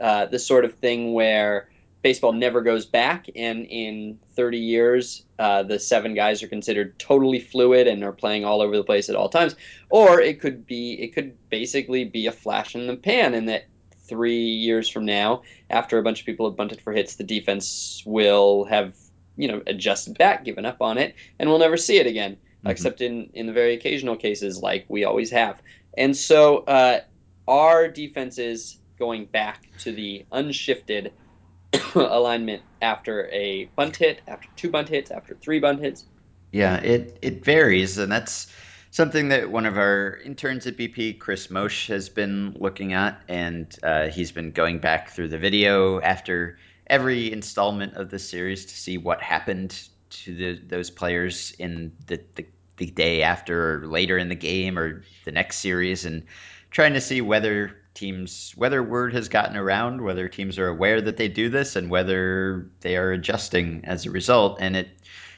uh, 0.00 0.26
the 0.26 0.38
sort 0.38 0.64
of 0.64 0.74
thing 0.74 1.12
where 1.12 1.68
baseball 2.02 2.32
never 2.32 2.60
goes 2.60 2.84
back, 2.84 3.28
and 3.34 3.64
in 3.66 4.18
30 4.36 4.58
years, 4.58 5.24
uh, 5.38 5.62
the 5.62 5.78
seven 5.78 6.14
guys 6.14 6.42
are 6.42 6.48
considered 6.48 6.98
totally 6.98 7.40
fluid 7.40 7.88
and 7.88 8.04
are 8.04 8.12
playing 8.12 8.44
all 8.44 8.60
over 8.60 8.76
the 8.76 8.84
place 8.84 9.08
at 9.08 9.16
all 9.16 9.28
times. 9.28 9.56
Or 9.88 10.20
it 10.20 10.40
could 10.40 10.66
be 10.66 10.92
it 10.94 11.14
could 11.14 11.36
basically 11.48 12.04
be 12.04 12.26
a 12.26 12.32
flash 12.32 12.74
in 12.74 12.86
the 12.86 12.96
pan, 12.96 13.34
and 13.34 13.48
that 13.48 13.66
three 14.06 14.44
years 14.44 14.88
from 14.88 15.06
now, 15.06 15.42
after 15.70 15.98
a 15.98 16.02
bunch 16.02 16.20
of 16.20 16.26
people 16.26 16.48
have 16.48 16.56
bunted 16.56 16.80
for 16.80 16.92
hits, 16.92 17.16
the 17.16 17.24
defense 17.24 18.02
will 18.04 18.64
have 18.64 18.94
you 19.36 19.48
know 19.48 19.62
adjusted 19.66 20.16
back, 20.18 20.44
given 20.44 20.64
up 20.64 20.80
on 20.80 20.98
it, 20.98 21.14
and 21.38 21.48
we'll 21.48 21.58
never 21.58 21.76
see 21.76 21.98
it 21.98 22.06
again, 22.06 22.32
mm-hmm. 22.32 22.68
except 22.68 23.00
in 23.00 23.30
in 23.34 23.46
the 23.46 23.52
very 23.52 23.74
occasional 23.74 24.16
cases 24.16 24.62
like 24.62 24.84
we 24.88 25.04
always 25.04 25.30
have. 25.30 25.60
And 25.96 26.16
so 26.16 26.58
uh, 26.58 27.00
our 27.46 27.88
defense 27.88 28.38
is 28.38 28.78
going 28.98 29.26
back 29.26 29.68
to 29.78 29.92
the 29.92 30.24
unshifted 30.32 31.12
alignment 31.94 32.62
after 32.80 33.28
a 33.30 33.66
bunt 33.76 33.96
hit, 33.96 34.20
after 34.26 34.48
two 34.56 34.70
bunt 34.70 34.88
hits, 34.88 35.10
after 35.10 35.34
three 35.34 35.60
bunt 35.60 35.80
hits. 35.80 36.04
Yeah, 36.52 36.76
it 36.76 37.18
it 37.22 37.44
varies, 37.44 37.98
and 37.98 38.10
that's 38.10 38.52
something 38.90 39.30
that 39.30 39.50
one 39.50 39.66
of 39.66 39.76
our 39.76 40.18
interns 40.24 40.68
at 40.68 40.76
BP, 40.76 41.18
Chris 41.18 41.50
Mosh, 41.50 41.88
has 41.88 42.08
been 42.08 42.54
looking 42.60 42.92
at, 42.92 43.20
and 43.26 43.76
uh, 43.82 44.06
he's 44.06 44.30
been 44.30 44.52
going 44.52 44.78
back 44.78 45.10
through 45.10 45.28
the 45.28 45.38
video 45.38 46.00
after 46.00 46.58
every 46.94 47.32
installment 47.32 47.94
of 47.94 48.08
the 48.08 48.20
series 48.20 48.66
to 48.66 48.76
see 48.76 48.98
what 48.98 49.20
happened 49.20 49.88
to 50.10 50.32
the, 50.32 50.60
those 50.68 50.90
players 50.90 51.52
in 51.58 51.90
the, 52.06 52.20
the, 52.36 52.46
the 52.76 52.86
day 52.86 53.24
after 53.24 53.82
or 53.82 53.86
later 53.88 54.16
in 54.16 54.28
the 54.28 54.36
game 54.36 54.78
or 54.78 55.02
the 55.24 55.32
next 55.32 55.56
series 55.56 56.04
and 56.04 56.22
trying 56.70 56.92
to 56.94 57.00
see 57.00 57.20
whether 57.20 57.76
teams 57.94 58.52
whether 58.56 58.80
word 58.80 59.12
has 59.12 59.28
gotten 59.28 59.56
around 59.56 60.02
whether 60.02 60.28
teams 60.28 60.56
are 60.56 60.68
aware 60.68 61.00
that 61.00 61.16
they 61.16 61.26
do 61.28 61.48
this 61.48 61.74
and 61.74 61.90
whether 61.90 62.70
they 62.80 62.96
are 62.96 63.10
adjusting 63.10 63.84
as 63.84 64.06
a 64.06 64.10
result. 64.12 64.58
And 64.60 64.76
it 64.76 64.88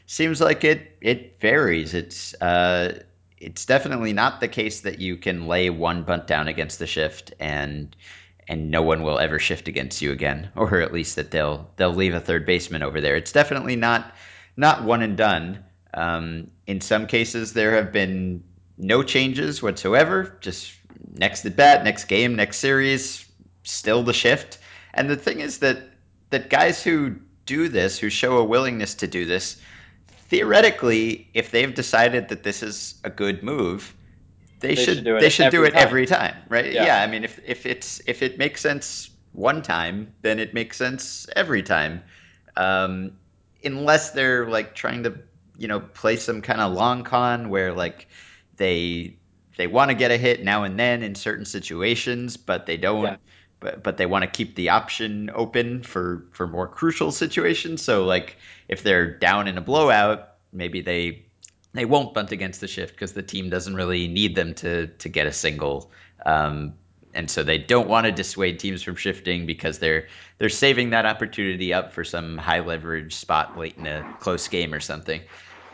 seems 0.04 0.42
like 0.42 0.62
it 0.62 0.98
it 1.00 1.40
varies. 1.40 1.94
It's 1.94 2.34
uh, 2.42 3.00
it's 3.38 3.64
definitely 3.64 4.12
not 4.12 4.40
the 4.40 4.48
case 4.48 4.82
that 4.82 4.98
you 4.98 5.16
can 5.16 5.46
lay 5.46 5.70
one 5.70 6.02
bunt 6.02 6.26
down 6.26 6.48
against 6.48 6.78
the 6.78 6.86
shift 6.86 7.32
and 7.40 7.96
and 8.48 8.70
no 8.70 8.82
one 8.82 9.02
will 9.02 9.18
ever 9.18 9.38
shift 9.38 9.68
against 9.68 10.00
you 10.00 10.12
again, 10.12 10.50
or 10.54 10.80
at 10.80 10.92
least 10.92 11.16
that 11.16 11.30
they'll 11.30 11.68
they'll 11.76 11.94
leave 11.94 12.14
a 12.14 12.20
third 12.20 12.46
baseman 12.46 12.82
over 12.82 13.00
there. 13.00 13.16
It's 13.16 13.32
definitely 13.32 13.76
not 13.76 14.14
not 14.56 14.84
one 14.84 15.02
and 15.02 15.16
done. 15.16 15.64
Um, 15.94 16.50
in 16.66 16.80
some 16.80 17.06
cases, 17.06 17.52
there 17.52 17.72
have 17.72 17.92
been 17.92 18.42
no 18.78 19.02
changes 19.02 19.62
whatsoever. 19.62 20.36
Just 20.40 20.74
next 21.14 21.44
at 21.44 21.56
bat, 21.56 21.84
next 21.84 22.04
game, 22.04 22.36
next 22.36 22.58
series, 22.58 23.26
still 23.62 24.02
the 24.02 24.12
shift. 24.12 24.58
And 24.94 25.10
the 25.10 25.16
thing 25.16 25.40
is 25.40 25.58
that 25.58 25.78
that 26.30 26.50
guys 26.50 26.82
who 26.82 27.16
do 27.46 27.68
this, 27.68 27.98
who 27.98 28.10
show 28.10 28.38
a 28.38 28.44
willingness 28.44 28.94
to 28.96 29.06
do 29.06 29.24
this, 29.24 29.60
theoretically, 30.28 31.28
if 31.34 31.50
they've 31.50 31.74
decided 31.74 32.28
that 32.28 32.42
this 32.42 32.62
is 32.62 32.96
a 33.04 33.10
good 33.10 33.42
move, 33.42 33.94
they, 34.60 34.68
they 34.68 34.74
should, 34.76 34.96
should 34.96 35.04
do 35.04 35.16
it. 35.16 35.20
They 35.20 35.28
should 35.28 35.50
do 35.50 35.64
it 35.64 35.72
time. 35.72 35.82
every 35.82 36.06
time, 36.06 36.36
right? 36.48 36.72
Yeah. 36.72 36.86
yeah. 36.86 37.02
I 37.02 37.06
mean, 37.06 37.24
if 37.24 37.38
if 37.46 37.66
it's 37.66 38.00
if 38.06 38.22
it 38.22 38.38
makes 38.38 38.60
sense 38.60 39.10
one 39.32 39.62
time, 39.62 40.14
then 40.22 40.38
it 40.38 40.54
makes 40.54 40.76
sense 40.76 41.26
every 41.34 41.62
time, 41.62 42.02
um, 42.56 43.12
unless 43.62 44.12
they're 44.12 44.48
like 44.48 44.74
trying 44.74 45.02
to 45.02 45.18
you 45.58 45.68
know 45.68 45.80
play 45.80 46.16
some 46.16 46.42
kind 46.42 46.60
of 46.60 46.72
long 46.72 47.04
con 47.04 47.50
where 47.50 47.72
like 47.72 48.08
they 48.56 49.16
they 49.56 49.66
want 49.66 49.90
to 49.90 49.94
get 49.94 50.10
a 50.10 50.16
hit 50.16 50.42
now 50.42 50.64
and 50.64 50.78
then 50.78 51.02
in 51.02 51.14
certain 51.14 51.44
situations, 51.44 52.36
but 52.36 52.66
they 52.66 52.76
don't. 52.76 53.04
Yeah. 53.04 53.16
But, 53.58 53.82
but 53.82 53.96
they 53.96 54.04
want 54.04 54.22
to 54.22 54.30
keep 54.30 54.54
the 54.54 54.68
option 54.68 55.30
open 55.34 55.82
for, 55.82 56.26
for 56.32 56.46
more 56.46 56.68
crucial 56.68 57.10
situations. 57.10 57.80
So 57.80 58.04
like 58.04 58.36
if 58.68 58.82
they're 58.82 59.18
down 59.18 59.48
in 59.48 59.56
a 59.56 59.62
blowout, 59.62 60.28
maybe 60.52 60.82
they 60.82 61.25
they 61.76 61.84
won't 61.84 62.14
bunt 62.14 62.32
against 62.32 62.60
the 62.60 62.68
shift 62.68 62.94
because 62.94 63.12
the 63.12 63.22
team 63.22 63.50
doesn't 63.50 63.74
really 63.74 64.08
need 64.08 64.34
them 64.34 64.54
to 64.54 64.86
to 64.86 65.08
get 65.08 65.26
a 65.26 65.32
single. 65.32 65.90
Um, 66.24 66.74
and 67.16 67.30
so 67.30 67.42
they 67.42 67.58
don't 67.58 67.88
want 67.88 68.04
to 68.04 68.12
dissuade 68.12 68.58
teams 68.58 68.82
from 68.82 68.94
shifting 68.94 69.46
because 69.46 69.78
they're 69.78 70.06
they're 70.38 70.48
saving 70.48 70.90
that 70.90 71.06
opportunity 71.06 71.72
up 71.72 71.92
for 71.92 72.04
some 72.04 72.36
high 72.36 72.60
leverage 72.60 73.14
spot 73.14 73.58
late 73.58 73.76
in 73.78 73.86
a 73.86 74.16
close 74.20 74.46
game 74.48 74.74
or 74.74 74.80
something. 74.80 75.22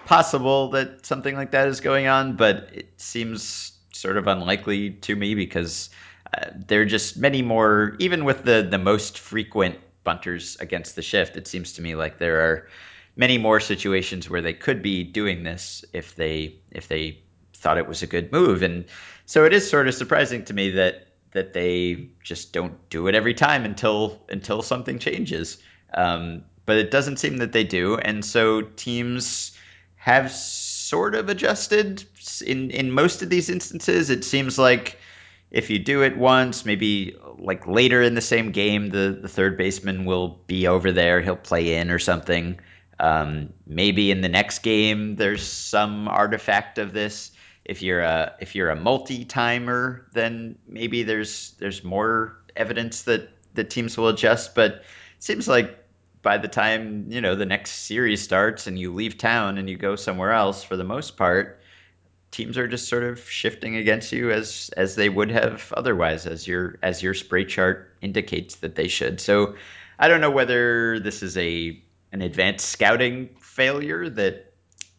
Possible 0.06 0.70
that 0.70 1.04
something 1.04 1.34
like 1.34 1.50
that 1.50 1.68
is 1.68 1.80
going 1.80 2.06
on, 2.06 2.36
but 2.36 2.68
it 2.72 2.92
seems 2.96 3.72
sort 3.92 4.16
of 4.16 4.26
unlikely 4.26 4.90
to 4.90 5.16
me 5.16 5.34
because 5.34 5.90
uh, 6.36 6.46
there 6.54 6.80
are 6.80 6.86
just 6.86 7.16
many 7.16 7.42
more. 7.42 7.96
Even 7.98 8.24
with 8.24 8.44
the 8.44 8.66
the 8.68 8.78
most 8.78 9.18
frequent 9.18 9.78
bunters 10.04 10.56
against 10.60 10.96
the 10.96 11.02
shift, 11.02 11.36
it 11.36 11.46
seems 11.46 11.72
to 11.74 11.82
me 11.82 11.94
like 11.94 12.18
there 12.18 12.40
are 12.40 12.68
many 13.16 13.38
more 13.38 13.61
situations 13.61 14.29
where 14.29 14.42
they 14.42 14.55
could 14.55 14.83
be 14.83 15.05
doing 15.05 15.42
this 15.42 15.85
if 15.92 16.14
they 16.16 16.57
if 16.70 16.88
they 16.88 17.18
thought 17.55 17.79
it 17.79 17.87
was 17.87 18.03
a 18.03 18.07
good 18.07 18.33
move 18.33 18.62
and 18.62 18.85
so 19.27 19.44
it 19.44 19.53
is 19.53 19.68
sort 19.68 19.87
of 19.87 19.94
surprising 19.94 20.44
to 20.44 20.55
me 20.55 20.70
that 20.70 21.07
that 21.33 21.53
they 21.53 22.09
just 22.22 22.53
don't 22.53 22.88
do 22.90 23.07
it 23.07 23.14
every 23.14 23.35
time 23.35 23.64
until 23.64 24.20
until 24.29 24.62
something 24.62 24.98
changes 24.98 25.59
um, 25.94 26.44
but 26.66 26.77
it 26.77 26.90
doesn't 26.90 27.18
seem 27.18 27.38
that 27.38 27.53
they 27.53 27.64
do. 27.64 27.96
And 27.96 28.25
so 28.25 28.62
teams 28.62 29.53
have 29.96 30.31
sort 30.33 31.14
of 31.14 31.29
adjusted 31.29 32.05
in 32.44 32.70
in 32.70 32.90
most 32.90 33.22
of 33.22 33.31
these 33.31 33.48
instances. 33.48 34.11
It 34.11 34.25
seems 34.25 34.59
like 34.59 34.98
if 35.51 35.70
you 35.70 35.79
do 35.79 36.03
it 36.03 36.16
once, 36.16 36.64
maybe 36.64 37.16
like 37.38 37.66
later 37.66 38.03
in 38.03 38.14
the 38.14 38.20
same 38.20 38.53
game, 38.53 38.88
the, 38.88 39.18
the 39.20 39.29
third 39.29 39.57
baseman 39.59 40.05
will 40.05 40.40
be 40.46 40.66
over 40.66 40.92
there. 40.92 41.20
He'll 41.20 41.37
play 41.37 41.75
in 41.75 41.90
or 41.90 41.98
something. 41.98 42.59
Um, 43.02 43.52
maybe 43.66 44.12
in 44.12 44.20
the 44.20 44.28
next 44.28 44.60
game, 44.60 45.16
there's 45.16 45.42
some 45.42 46.06
artifact 46.06 46.78
of 46.78 46.92
this. 46.92 47.32
If 47.64 47.82
you're 47.82 48.00
a 48.00 48.34
if 48.40 48.54
you're 48.54 48.70
a 48.70 48.76
multi 48.76 49.24
timer, 49.24 50.06
then 50.12 50.56
maybe 50.68 51.02
there's 51.02 51.54
there's 51.58 51.82
more 51.82 52.38
evidence 52.54 53.02
that 53.02 53.28
the 53.54 53.64
teams 53.64 53.98
will 53.98 54.06
adjust. 54.06 54.54
But 54.54 54.72
it 54.74 54.84
seems 55.18 55.48
like 55.48 55.78
by 56.22 56.38
the 56.38 56.46
time 56.46 57.06
you 57.08 57.20
know 57.20 57.34
the 57.34 57.44
next 57.44 57.72
series 57.86 58.22
starts 58.22 58.68
and 58.68 58.78
you 58.78 58.94
leave 58.94 59.18
town 59.18 59.58
and 59.58 59.68
you 59.68 59.76
go 59.76 59.96
somewhere 59.96 60.30
else, 60.30 60.62
for 60.62 60.76
the 60.76 60.84
most 60.84 61.16
part, 61.16 61.60
teams 62.30 62.56
are 62.56 62.68
just 62.68 62.88
sort 62.88 63.02
of 63.02 63.28
shifting 63.28 63.74
against 63.74 64.12
you 64.12 64.30
as 64.30 64.70
as 64.76 64.94
they 64.94 65.08
would 65.08 65.32
have 65.32 65.72
otherwise, 65.76 66.24
as 66.24 66.46
your 66.46 66.78
as 66.84 67.02
your 67.02 67.14
spray 67.14 67.46
chart 67.46 67.96
indicates 68.00 68.56
that 68.56 68.76
they 68.76 68.86
should. 68.86 69.20
So 69.20 69.56
I 69.98 70.06
don't 70.06 70.20
know 70.20 70.30
whether 70.30 71.00
this 71.00 71.24
is 71.24 71.36
a 71.36 71.82
an 72.12 72.22
advanced 72.22 72.68
scouting 72.68 73.31
failure 73.40 74.09
that 74.09 74.53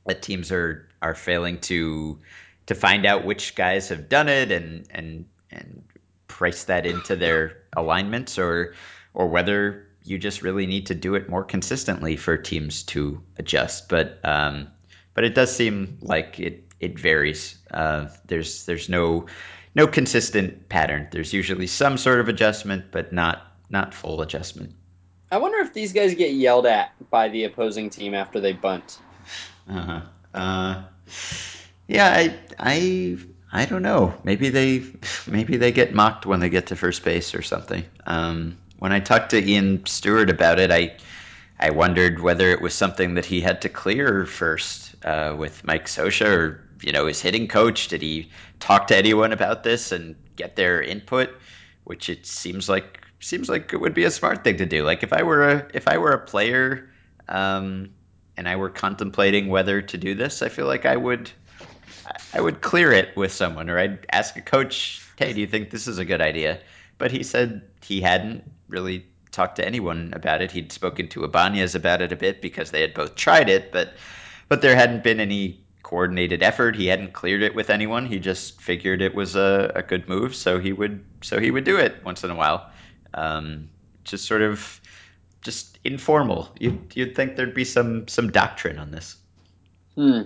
that 0.06 0.21
teams 0.21 0.52
are 0.52 0.89
are 1.02 1.15
failing 1.15 1.60
to 1.62 2.19
to 2.65 2.76
find 2.76 3.06
out 3.06 3.26
which 3.26 3.56
guys 3.56 3.89
have 3.89 4.10
done 4.10 4.28
it 4.28 4.52
and 4.52 4.88
and 4.91 5.26
and 5.52 5.84
price 6.28 6.65
that 6.65 6.86
into 6.86 7.15
their 7.15 7.58
alignments 7.76 8.38
or 8.38 8.73
or 9.13 9.28
whether 9.28 9.88
you 10.04 10.17
just 10.17 10.41
really 10.41 10.65
need 10.65 10.88
to 10.88 10.95
do 10.95 11.15
it 11.15 11.30
more 11.30 11.43
consistently 11.43 12.17
for 12.17 12.36
teams 12.38 12.84
to 12.84 13.21
adjust. 13.38 13.88
But 13.89 14.19
um, 14.23 14.67
but 15.13 15.23
it 15.23 15.36
does 15.36 15.56
seem 15.56 15.99
like 16.02 16.39
it 16.39 16.67
it 16.80 16.99
varies. 16.99 17.58
Uh, 17.71 18.08
there's 18.26 18.65
there's 18.65 18.89
no 18.89 19.28
no 19.76 19.88
consistent 19.88 20.69
pattern. 20.69 21.08
There's 21.12 21.34
usually 21.34 21.67
some 21.67 21.97
sort 21.97 22.19
of 22.19 22.28
adjustment, 22.28 22.86
but 22.91 23.13
not 23.13 23.41
not 23.69 23.93
full 23.93 24.21
adjustment. 24.21 24.73
I 25.33 25.37
wonder 25.37 25.57
if 25.57 25.73
these 25.73 25.93
guys 25.93 26.13
get 26.13 26.33
yelled 26.33 26.67
at 26.67 26.91
by 27.09 27.27
the 27.27 27.45
opposing 27.45 27.89
team 27.89 28.13
after 28.13 28.39
they 28.39 28.53
bunt. 28.53 28.99
Uh-huh. 29.67 30.01
Uh 30.31 30.83
Yeah, 31.87 32.13
I 32.15 32.35
I 32.59 33.17
I 33.51 33.65
don't 33.65 33.81
know. 33.81 34.13
Maybe 34.23 34.49
they 34.49 34.83
maybe 35.27 35.57
they 35.57 35.71
get 35.71 35.95
mocked 35.95 36.27
when 36.27 36.39
they 36.39 36.49
get 36.49 36.67
to 36.67 36.75
first 36.75 37.03
base 37.03 37.33
or 37.33 37.41
something. 37.41 37.83
Um, 38.05 38.57
when 38.77 38.91
I 38.91 38.99
talked 38.99 39.31
to 39.31 39.43
Ian 39.43 39.83
Stewart 39.87 40.29
about 40.29 40.59
it, 40.59 40.69
I 40.69 40.95
I 41.59 41.71
wondered 41.71 42.19
whether 42.21 42.51
it 42.51 42.61
was 42.61 42.75
something 42.75 43.15
that 43.15 43.25
he 43.25 43.41
had 43.41 43.59
to 43.63 43.69
clear 43.69 44.27
first 44.27 44.95
uh, 45.03 45.35
with 45.35 45.63
Mike 45.63 45.87
Scioscia 45.87 46.27
or 46.27 46.63
you 46.83 46.91
know 46.91 47.07
his 47.07 47.21
hitting 47.21 47.47
coach. 47.47 47.87
Did 47.87 48.03
he 48.03 48.29
talk 48.59 48.85
to 48.87 48.95
anyone 48.97 49.33
about 49.33 49.63
this 49.63 49.91
and 49.91 50.15
get 50.35 50.55
their 50.57 50.79
input? 50.79 51.31
Which 51.85 52.07
it 52.07 52.27
seems 52.27 52.69
like 52.69 53.02
seems 53.23 53.49
like 53.49 53.73
it 53.73 53.77
would 53.77 53.93
be 53.93 54.03
a 54.03 54.12
smart 54.12 54.43
thing 54.43 54.57
to 54.57 54.65
do. 54.65 54.83
Like 54.83 55.03
if 55.03 55.13
I 55.13 55.23
were 55.23 55.49
a 55.49 55.67
if 55.73 55.88
I 55.88 55.97
were 55.97 56.12
a 56.12 56.19
player 56.19 56.89
um, 57.27 57.89
and 58.38 58.47
I 58.47 58.55
were 58.55 58.69
contemplating 58.69 59.47
whether 59.47 59.81
to 59.81 59.97
do 59.97 60.15
this, 60.15 60.41
I 60.41 60.49
feel 60.49 60.67
like 60.67 60.86
I 60.86 60.95
would 60.95 61.31
I 62.33 62.41
would 62.41 62.62
clear 62.62 62.91
it 62.91 63.15
with 63.15 63.31
someone, 63.31 63.69
or 63.69 63.79
I'd 63.79 64.05
ask 64.12 64.36
a 64.36 64.41
coach, 64.41 65.01
"Hey, 65.17 65.33
do 65.33 65.41
you 65.41 65.47
think 65.47 65.69
this 65.69 65.88
is 65.88 65.97
a 65.97 66.05
good 66.05 66.21
idea?" 66.21 66.59
But 66.97 67.12
he 67.12 67.23
said 67.23 67.62
he 67.81 68.01
hadn't 68.01 68.43
really 68.67 69.05
talked 69.31 69.55
to 69.57 69.65
anyone 69.65 70.13
about 70.13 70.41
it. 70.41 70.51
He'd 70.51 70.71
spoken 70.71 71.07
to 71.09 71.23
Ibanez 71.23 71.75
about 71.75 72.01
it 72.01 72.12
a 72.12 72.15
bit 72.15 72.41
because 72.41 72.71
they 72.71 72.81
had 72.81 72.93
both 72.93 73.15
tried 73.15 73.49
it, 73.49 73.71
but 73.71 73.93
but 74.49 74.62
there 74.62 74.75
hadn't 74.75 75.03
been 75.03 75.19
any 75.19 75.63
coordinated 75.81 76.41
effort. 76.41 76.75
He 76.75 76.88
hadn't 76.88 77.13
cleared 77.13 77.43
it 77.43 77.55
with 77.55 77.69
anyone. 77.69 78.05
He 78.05 78.19
just 78.19 78.62
figured 78.62 79.01
it 79.01 79.15
was 79.15 79.36
a, 79.36 79.71
a 79.75 79.83
good 79.83 80.07
move, 80.07 80.36
so 80.36 80.59
he 80.59 80.73
would 80.73 81.03
so 81.21 81.39
he 81.39 81.51
would 81.51 81.63
do 81.63 81.77
it 81.77 82.03
once 82.03 82.23
in 82.23 82.31
a 82.31 82.36
while. 82.36 82.69
Um, 83.13 83.69
just 84.04 84.26
sort 84.26 84.41
of 84.41 84.82
just 85.41 85.80
informal. 85.84 86.49
You'd 86.60 86.95
you'd 86.95 87.15
think 87.15 87.36
there'd 87.36 87.54
be 87.54 87.65
some 87.65 88.08
some 88.08 88.32
doctrine 88.32 88.80
on 88.80 88.91
this. 88.91 89.15
Hmm. 89.95 90.21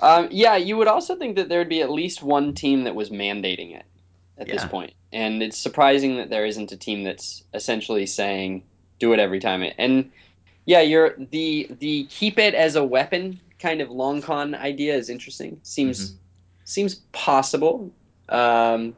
Um, 0.00 0.28
yeah, 0.30 0.56
you 0.56 0.76
would 0.76 0.88
also 0.88 1.14
think 1.16 1.36
that 1.36 1.48
there 1.48 1.60
would 1.60 1.68
be 1.68 1.80
at 1.80 1.90
least 1.90 2.22
one 2.22 2.54
team 2.54 2.84
that 2.84 2.94
was 2.94 3.10
mandating 3.10 3.76
it 3.76 3.84
at 4.36 4.48
yeah. 4.48 4.54
this 4.54 4.64
point. 4.64 4.92
And 5.12 5.42
it's 5.42 5.56
surprising 5.56 6.16
that 6.16 6.28
there 6.28 6.44
isn't 6.44 6.72
a 6.72 6.76
team 6.76 7.04
that's 7.04 7.44
essentially 7.54 8.06
saying 8.06 8.64
do 8.98 9.12
it 9.12 9.20
every 9.20 9.38
time. 9.38 9.62
And 9.78 10.10
yeah, 10.64 10.80
you're 10.80 11.14
the 11.30 11.70
the 11.78 12.04
keep 12.04 12.38
it 12.38 12.54
as 12.54 12.76
a 12.76 12.84
weapon 12.84 13.40
kind 13.58 13.80
of 13.80 13.90
long 13.90 14.20
con 14.22 14.54
idea 14.54 14.94
is 14.94 15.08
interesting. 15.08 15.60
Seems 15.62 16.10
mm-hmm. 16.10 16.16
seems 16.64 16.96
possible, 17.12 17.90
um, 18.28 18.96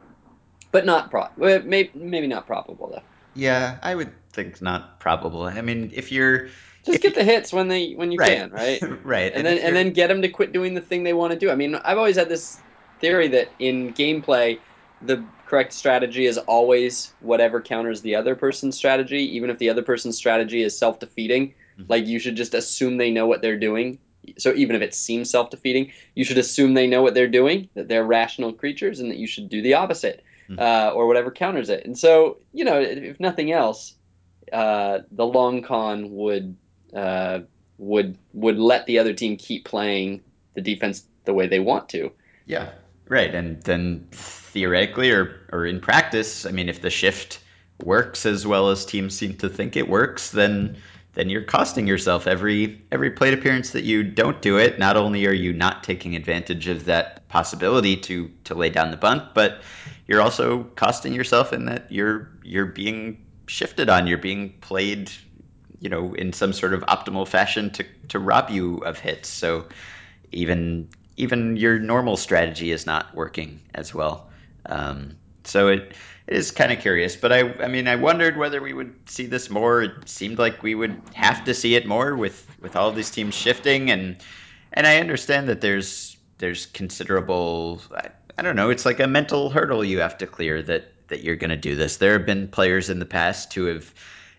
but 0.74 0.84
not 0.84 1.08
pro. 1.08 1.28
Maybe 1.36 1.92
maybe 1.94 2.26
not 2.26 2.48
probable 2.48 2.90
though. 2.90 3.02
Yeah, 3.34 3.78
I 3.80 3.94
would 3.94 4.12
think 4.32 4.60
not 4.60 4.98
probable. 4.98 5.44
I 5.44 5.60
mean, 5.60 5.92
if 5.94 6.10
you're 6.10 6.48
just 6.84 7.00
get 7.00 7.14
the 7.14 7.22
hits 7.22 7.52
when 7.52 7.68
they 7.68 7.92
when 7.92 8.10
you 8.10 8.18
right. 8.18 8.38
can, 8.38 8.50
right? 8.50 8.82
right. 9.04 9.32
And, 9.32 9.36
and 9.36 9.46
then 9.46 9.58
and 9.58 9.76
then 9.76 9.92
get 9.92 10.08
them 10.08 10.20
to 10.22 10.28
quit 10.28 10.52
doing 10.52 10.74
the 10.74 10.80
thing 10.80 11.04
they 11.04 11.12
want 11.12 11.32
to 11.32 11.38
do. 11.38 11.48
I 11.48 11.54
mean, 11.54 11.76
I've 11.76 11.96
always 11.96 12.16
had 12.16 12.28
this 12.28 12.58
theory 12.98 13.28
that 13.28 13.50
in 13.60 13.94
gameplay, 13.94 14.58
the 15.00 15.24
correct 15.46 15.72
strategy 15.72 16.26
is 16.26 16.38
always 16.38 17.14
whatever 17.20 17.60
counters 17.60 18.00
the 18.00 18.16
other 18.16 18.34
person's 18.34 18.76
strategy, 18.76 19.36
even 19.36 19.50
if 19.50 19.58
the 19.58 19.70
other 19.70 19.82
person's 19.82 20.16
strategy 20.16 20.60
is 20.64 20.76
self 20.76 20.98
defeating. 20.98 21.54
Mm-hmm. 21.78 21.84
Like 21.86 22.06
you 22.08 22.18
should 22.18 22.34
just 22.34 22.52
assume 22.52 22.96
they 22.96 23.12
know 23.12 23.28
what 23.28 23.42
they're 23.42 23.60
doing. 23.60 24.00
So 24.38 24.52
even 24.54 24.74
if 24.74 24.82
it 24.82 24.92
seems 24.92 25.30
self 25.30 25.50
defeating, 25.50 25.92
you 26.16 26.24
should 26.24 26.38
assume 26.38 26.74
they 26.74 26.88
know 26.88 27.02
what 27.02 27.14
they're 27.14 27.28
doing, 27.28 27.68
that 27.74 27.86
they're 27.86 28.04
rational 28.04 28.52
creatures, 28.52 28.98
and 28.98 29.08
that 29.12 29.18
you 29.18 29.28
should 29.28 29.48
do 29.48 29.62
the 29.62 29.74
opposite. 29.74 30.24
Uh, 30.58 30.92
or 30.94 31.06
whatever 31.06 31.30
counters 31.30 31.70
it. 31.70 31.84
And 31.84 31.98
so 31.98 32.38
you 32.52 32.64
know, 32.64 32.80
if 32.80 33.20
nothing 33.20 33.52
else, 33.52 33.94
uh, 34.52 35.00
the 35.10 35.26
long 35.26 35.62
con 35.62 36.10
would 36.10 36.56
uh, 36.94 37.40
would 37.78 38.18
would 38.32 38.58
let 38.58 38.86
the 38.86 38.98
other 38.98 39.12
team 39.12 39.36
keep 39.36 39.64
playing 39.64 40.22
the 40.54 40.60
defense 40.60 41.04
the 41.24 41.34
way 41.34 41.46
they 41.46 41.60
want 41.60 41.88
to. 41.90 42.12
Yeah, 42.46 42.70
right. 43.08 43.34
And 43.34 43.62
then 43.62 44.08
theoretically 44.12 45.10
or 45.10 45.46
or 45.52 45.66
in 45.66 45.80
practice, 45.80 46.46
I 46.46 46.50
mean, 46.50 46.68
if 46.68 46.80
the 46.80 46.90
shift 46.90 47.40
works 47.82 48.26
as 48.26 48.46
well 48.46 48.70
as 48.70 48.84
teams 48.84 49.16
seem 49.16 49.36
to 49.38 49.48
think 49.48 49.76
it 49.76 49.88
works, 49.88 50.30
then 50.30 50.76
then 51.14 51.30
you're 51.30 51.44
costing 51.44 51.86
yourself 51.86 52.26
every 52.26 52.82
every 52.90 53.10
plate 53.10 53.34
appearance 53.34 53.70
that 53.70 53.84
you 53.84 54.02
don't 54.02 54.42
do 54.42 54.58
it. 54.58 54.78
Not 54.78 54.96
only 54.96 55.26
are 55.26 55.32
you 55.32 55.52
not 55.52 55.84
taking 55.84 56.16
advantage 56.16 56.68
of 56.68 56.86
that 56.86 57.28
possibility 57.28 57.96
to 57.96 58.30
to 58.44 58.54
lay 58.54 58.70
down 58.70 58.90
the 58.90 58.96
bunt, 58.96 59.34
but 59.34 59.62
you're 60.06 60.20
also 60.20 60.64
costing 60.76 61.12
yourself 61.12 61.52
in 61.52 61.66
that 61.66 61.90
you're 61.90 62.30
you're 62.42 62.66
being 62.66 63.24
shifted 63.46 63.88
on. 63.88 64.06
You're 64.06 64.18
being 64.18 64.54
played 64.60 65.10
you 65.84 65.90
know, 65.90 66.14
in 66.14 66.32
some 66.32 66.54
sort 66.54 66.72
of 66.72 66.80
optimal 66.82 67.28
fashion 67.28 67.70
to, 67.70 67.84
to 68.08 68.18
rob 68.18 68.48
you 68.48 68.78
of 68.78 68.98
hits. 68.98 69.28
So 69.28 69.66
even 70.32 70.88
even 71.18 71.56
your 71.56 71.78
normal 71.78 72.16
strategy 72.16 72.72
is 72.72 72.86
not 72.86 73.14
working 73.14 73.60
as 73.74 73.94
well. 73.94 74.30
Um, 74.64 75.16
so 75.44 75.68
it, 75.68 75.94
it 76.26 76.36
is 76.36 76.50
kind 76.50 76.72
of 76.72 76.80
curious, 76.80 77.16
but 77.16 77.32
I 77.32 77.52
I 77.54 77.68
mean 77.68 77.88
I 77.88 77.96
wondered 77.96 78.36
whether 78.36 78.60
we 78.60 78.72
would 78.72 78.94
see 79.08 79.26
this 79.26 79.50
more. 79.50 79.82
It 79.82 80.08
seemed 80.08 80.38
like 80.38 80.62
we 80.62 80.74
would 80.74 81.00
have 81.14 81.44
to 81.44 81.54
see 81.54 81.74
it 81.74 81.86
more 81.86 82.16
with 82.16 82.46
with 82.60 82.76
all 82.76 82.92
these 82.92 83.10
teams 83.10 83.34
shifting 83.34 83.90
and 83.90 84.16
and 84.72 84.86
I 84.86 84.98
understand 84.98 85.48
that 85.48 85.60
there's 85.60 86.16
there's 86.38 86.66
considerable 86.66 87.80
I, 87.94 88.08
I 88.38 88.42
don't 88.42 88.56
know, 88.56 88.70
it's 88.70 88.84
like 88.84 89.00
a 89.00 89.06
mental 89.06 89.50
hurdle 89.50 89.84
you 89.84 90.00
have 90.00 90.18
to 90.18 90.26
clear 90.26 90.62
that 90.62 90.94
that 91.08 91.22
you're 91.22 91.36
going 91.36 91.50
to 91.50 91.56
do 91.56 91.74
this. 91.76 91.98
There 91.98 92.12
have 92.12 92.26
been 92.26 92.48
players 92.48 92.90
in 92.90 92.98
the 92.98 93.06
past 93.06 93.52
who 93.54 93.66
have 93.66 93.92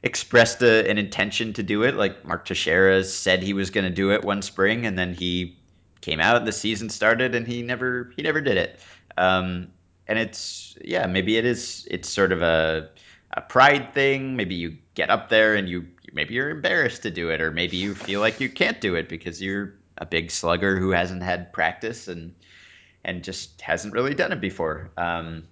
expressed 0.04 0.62
a, 0.62 0.90
an 0.90 0.98
intention 0.98 1.54
to 1.54 1.64
do 1.64 1.84
it. 1.84 1.96
Like 1.96 2.26
Mark 2.26 2.46
Teixeira 2.46 3.04
said 3.04 3.44
he 3.44 3.54
was 3.54 3.70
going 3.70 3.84
to 3.86 3.90
do 3.90 4.12
it 4.12 4.24
one 4.24 4.42
spring, 4.42 4.86
and 4.86 4.98
then 4.98 5.14
he 5.14 5.58
came 6.02 6.20
out 6.20 6.44
the 6.46 6.52
season 6.52 6.90
started, 6.90 7.36
and 7.36 7.48
he 7.48 7.62
never 7.62 8.12
he 8.16 8.22
never 8.22 8.42
did 8.42 8.58
it. 8.58 8.80
Um, 9.18 9.68
and 10.08 10.20
it's 10.20 10.78
yeah, 10.84 11.08
maybe 11.08 11.38
it 11.38 11.46
is. 11.46 11.88
It's 11.90 12.10
sort 12.10 12.32
of 12.32 12.42
a 12.42 12.90
a 13.34 13.42
pride 13.42 13.94
thing. 13.94 14.36
Maybe 14.36 14.56
you 14.56 14.78
get 14.94 15.10
up 15.10 15.30
there 15.30 15.56
and 15.56 15.68
you 15.68 15.88
maybe 16.14 16.34
you're 16.34 16.50
embarrassed 16.50 17.04
to 17.04 17.12
do 17.12 17.30
it, 17.30 17.42
or 17.42 17.52
maybe 17.52 17.78
you 17.78 17.96
feel 17.96 18.20
like 18.20 18.40
you 18.40 18.50
can't 18.50 18.80
do 18.80 18.96
it 18.96 19.10
because 19.10 19.42
you're 19.42 19.76
a 19.98 20.06
big 20.06 20.32
slugger 20.32 20.78
who 20.78 20.92
hasn't 20.92 21.24
had 21.24 21.54
practice 21.54 22.08
and 22.08 22.36
and 23.04 23.24
just 23.24 23.62
hasn't 23.62 23.94
really 23.94 24.14
done 24.14 24.32
it 24.32 24.42
before. 24.42 24.92
Um, 24.98 25.44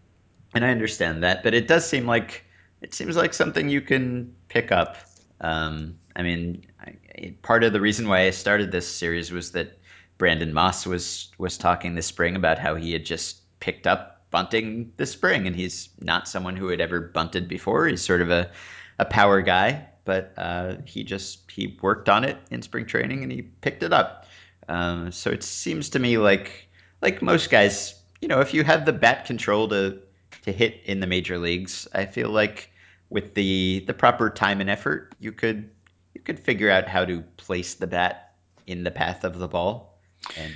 and 0.54 0.66
I 0.66 0.70
understand 0.70 1.24
that, 1.24 1.44
but 1.44 1.54
it 1.54 1.68
does 1.68 1.88
seem 1.88 2.06
like 2.06 2.46
it 2.82 2.94
seems 2.94 3.16
like 3.16 3.34
something 3.34 3.70
you 3.70 3.82
can 3.82 4.36
pick 4.50 4.72
up. 4.72 4.98
Um, 5.42 5.98
I 6.16 6.22
mean, 6.22 6.66
I, 6.80 7.36
part 7.42 7.64
of 7.64 7.74
the 7.74 7.82
reason 7.82 8.08
why 8.08 8.22
I 8.22 8.30
started 8.32 8.72
this 8.72 8.88
series 8.88 9.32
was 9.32 9.52
that 9.52 9.80
Brandon 10.18 10.54
Moss 10.54 10.86
was 10.86 11.32
was 11.38 11.58
talking 11.58 11.96
this 11.96 12.08
spring 12.08 12.36
about 12.36 12.60
how 12.60 12.76
he 12.76 12.94
had 12.94 13.06
just 13.06 13.38
picked 13.60 13.88
up 13.88 14.23
bunting 14.34 14.92
this 14.98 15.12
spring, 15.12 15.46
and 15.46 15.56
he's 15.56 15.90
not 16.02 16.28
someone 16.28 16.58
who 16.58 16.68
had 16.68 16.82
ever 16.82 17.00
bunted 17.00 17.48
before. 17.48 17.86
He's 17.88 18.02
sort 18.02 18.20
of 18.20 18.32
a 18.32 18.52
a 19.00 19.06
power 19.06 19.42
guy, 19.42 19.88
but 20.06 20.34
uh, 20.38 20.76
he 20.86 21.04
just 21.04 21.50
he 21.50 21.78
worked 21.82 22.10
on 22.10 22.24
it 22.24 22.38
in 22.52 22.62
spring 22.62 22.86
training 22.86 23.24
and 23.24 23.32
he 23.32 23.44
picked 23.44 23.84
it 23.84 23.94
up. 23.94 24.26
Um, 24.68 25.12
so 25.12 25.30
it 25.30 25.44
seems 25.44 25.90
to 25.90 26.00
me 26.00 26.18
like 26.18 26.68
like 27.02 27.22
most 27.22 27.50
guys, 27.50 27.96
you 28.22 28.28
know, 28.28 28.42
if 28.42 28.54
you 28.54 28.64
have 28.64 28.86
the 28.86 28.94
bat 28.94 29.26
control 29.26 29.70
to 29.70 30.00
to 30.42 30.52
hit 30.52 30.82
in 30.86 31.00
the 31.00 31.08
major 31.08 31.38
leagues, 31.38 31.88
I 31.94 32.06
feel 32.06 32.30
like 32.30 32.72
with 33.10 33.36
the 33.36 33.84
the 33.86 33.94
proper 33.94 34.30
time 34.30 34.62
and 34.62 34.70
effort, 34.70 35.14
you 35.20 35.32
could 35.32 35.70
you 36.16 36.22
could 36.22 36.40
figure 36.40 36.72
out 36.72 36.88
how 36.88 37.06
to 37.06 37.22
place 37.38 37.76
the 37.76 37.88
bat 37.88 38.34
in 38.66 38.84
the 38.84 38.92
path 38.92 39.24
of 39.24 39.38
the 39.38 39.48
ball 39.48 40.00
and 40.38 40.54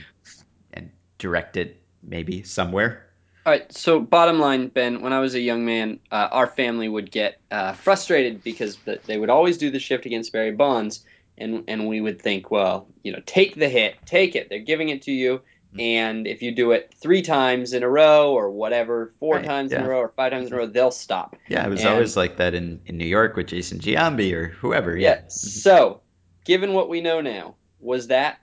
and 0.74 0.92
direct 1.20 1.58
it 1.58 1.82
maybe 2.02 2.42
somewhere. 2.42 3.07
All 3.48 3.54
right. 3.54 3.72
So, 3.72 4.02
bottom 4.02 4.40
line, 4.42 4.68
Ben, 4.68 5.02
when 5.02 5.14
I 5.14 5.22
was 5.22 5.34
a 5.34 5.40
young 5.40 5.64
man, 5.64 6.02
uh, 6.12 6.28
our 6.34 6.48
family 6.48 6.90
would 6.90 7.10
get 7.10 7.40
uh, 7.50 7.72
frustrated 7.72 8.44
because 8.44 8.76
the, 8.80 9.00
they 9.06 9.18
would 9.18 9.30
always 9.30 9.58
do 9.58 9.72
the 9.72 9.80
shift 9.80 10.06
against 10.06 10.34
Barry 10.34 10.52
Bonds, 10.52 11.06
and 11.38 11.64
and 11.70 11.88
we 11.88 12.02
would 12.02 12.22
think, 12.22 12.52
well, 12.52 12.90
you 13.04 13.14
know, 13.14 13.22
take 13.26 13.56
the 13.56 13.70
hit, 13.70 13.96
take 14.06 14.36
it. 14.36 14.50
They're 14.50 14.60
giving 14.60 14.90
it 14.90 15.04
to 15.04 15.14
you, 15.14 15.40
and 15.80 16.28
if 16.28 16.42
you 16.42 16.52
do 16.52 16.72
it 16.72 16.94
three 17.02 17.22
times 17.22 17.72
in 17.72 17.84
a 17.84 17.90
row 17.90 18.34
or 18.34 18.52
whatever, 18.52 19.14
four 19.18 19.36
Right, 19.36 19.46
times 19.46 19.72
in 19.72 19.82
a 19.82 19.88
row 19.88 20.00
or 20.00 20.10
five 20.10 20.34
times 20.34 20.48
in 20.48 20.54
a 20.54 20.58
row, 20.58 20.66
they'll 20.68 20.92
stop. 20.92 21.38
Yeah, 21.48 21.66
it 21.66 21.70
was 21.70 21.80
And- 21.80 21.90
always 21.90 22.18
like 22.18 22.36
that 22.38 22.54
in, 22.54 22.82
in 22.86 22.98
New 22.98 23.06
York 23.08 23.38
with 23.38 23.48
Jason 23.48 23.80
Giambi 23.80 24.34
or 24.34 24.48
whoever. 24.48 24.98
Yeah. 24.98 25.22
Yeah. 25.22 25.22
So, 25.30 26.02
given 26.44 26.74
what 26.74 26.90
we 26.90 27.00
know 27.00 27.22
now, 27.22 27.56
was 27.80 28.08
that 28.08 28.40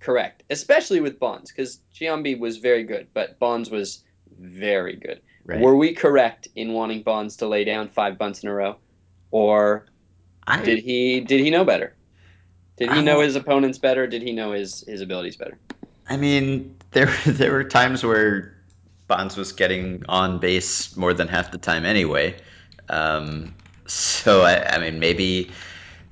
correct? 0.00 0.42
Especially 0.48 1.00
with 1.00 1.18
Bonds, 1.18 1.52
because 1.52 1.80
Giambi 1.94 2.38
was 2.38 2.56
very 2.56 2.84
good, 2.84 3.08
but 3.12 3.38
Bonds 3.38 3.70
was 3.70 4.02
very 4.38 4.96
good. 4.96 5.20
Right. 5.44 5.60
Were 5.60 5.76
we 5.76 5.92
correct 5.92 6.48
in 6.54 6.72
wanting 6.72 7.02
Bonds 7.02 7.36
to 7.38 7.48
lay 7.48 7.64
down 7.64 7.88
five 7.88 8.18
bunts 8.18 8.42
in 8.42 8.48
a 8.48 8.54
row, 8.54 8.76
or 9.30 9.86
I, 10.46 10.62
did 10.62 10.78
he 10.80 11.20
did 11.20 11.40
he 11.40 11.50
know 11.50 11.64
better? 11.64 11.96
Did 12.76 12.90
he 12.92 13.02
know 13.02 13.20
Uh, 13.20 13.24
his 13.24 13.36
opponents 13.36 13.78
better? 13.78 14.06
Did 14.06 14.22
he 14.22 14.32
know 14.32 14.52
his 14.52 14.84
his 14.86 15.00
abilities 15.00 15.36
better? 15.36 15.58
I 16.08 16.16
mean, 16.16 16.76
there 16.92 17.06
there 17.26 17.52
were 17.52 17.64
times 17.64 18.04
where 18.04 18.54
Bonds 19.08 19.36
was 19.36 19.52
getting 19.52 20.04
on 20.08 20.38
base 20.38 20.96
more 20.96 21.12
than 21.14 21.28
half 21.28 21.50
the 21.50 21.58
time 21.58 21.84
anyway. 21.84 22.36
Um, 22.88 23.54
so 23.86 24.42
I, 24.42 24.76
I 24.76 24.78
mean, 24.78 24.98
maybe 24.98 25.50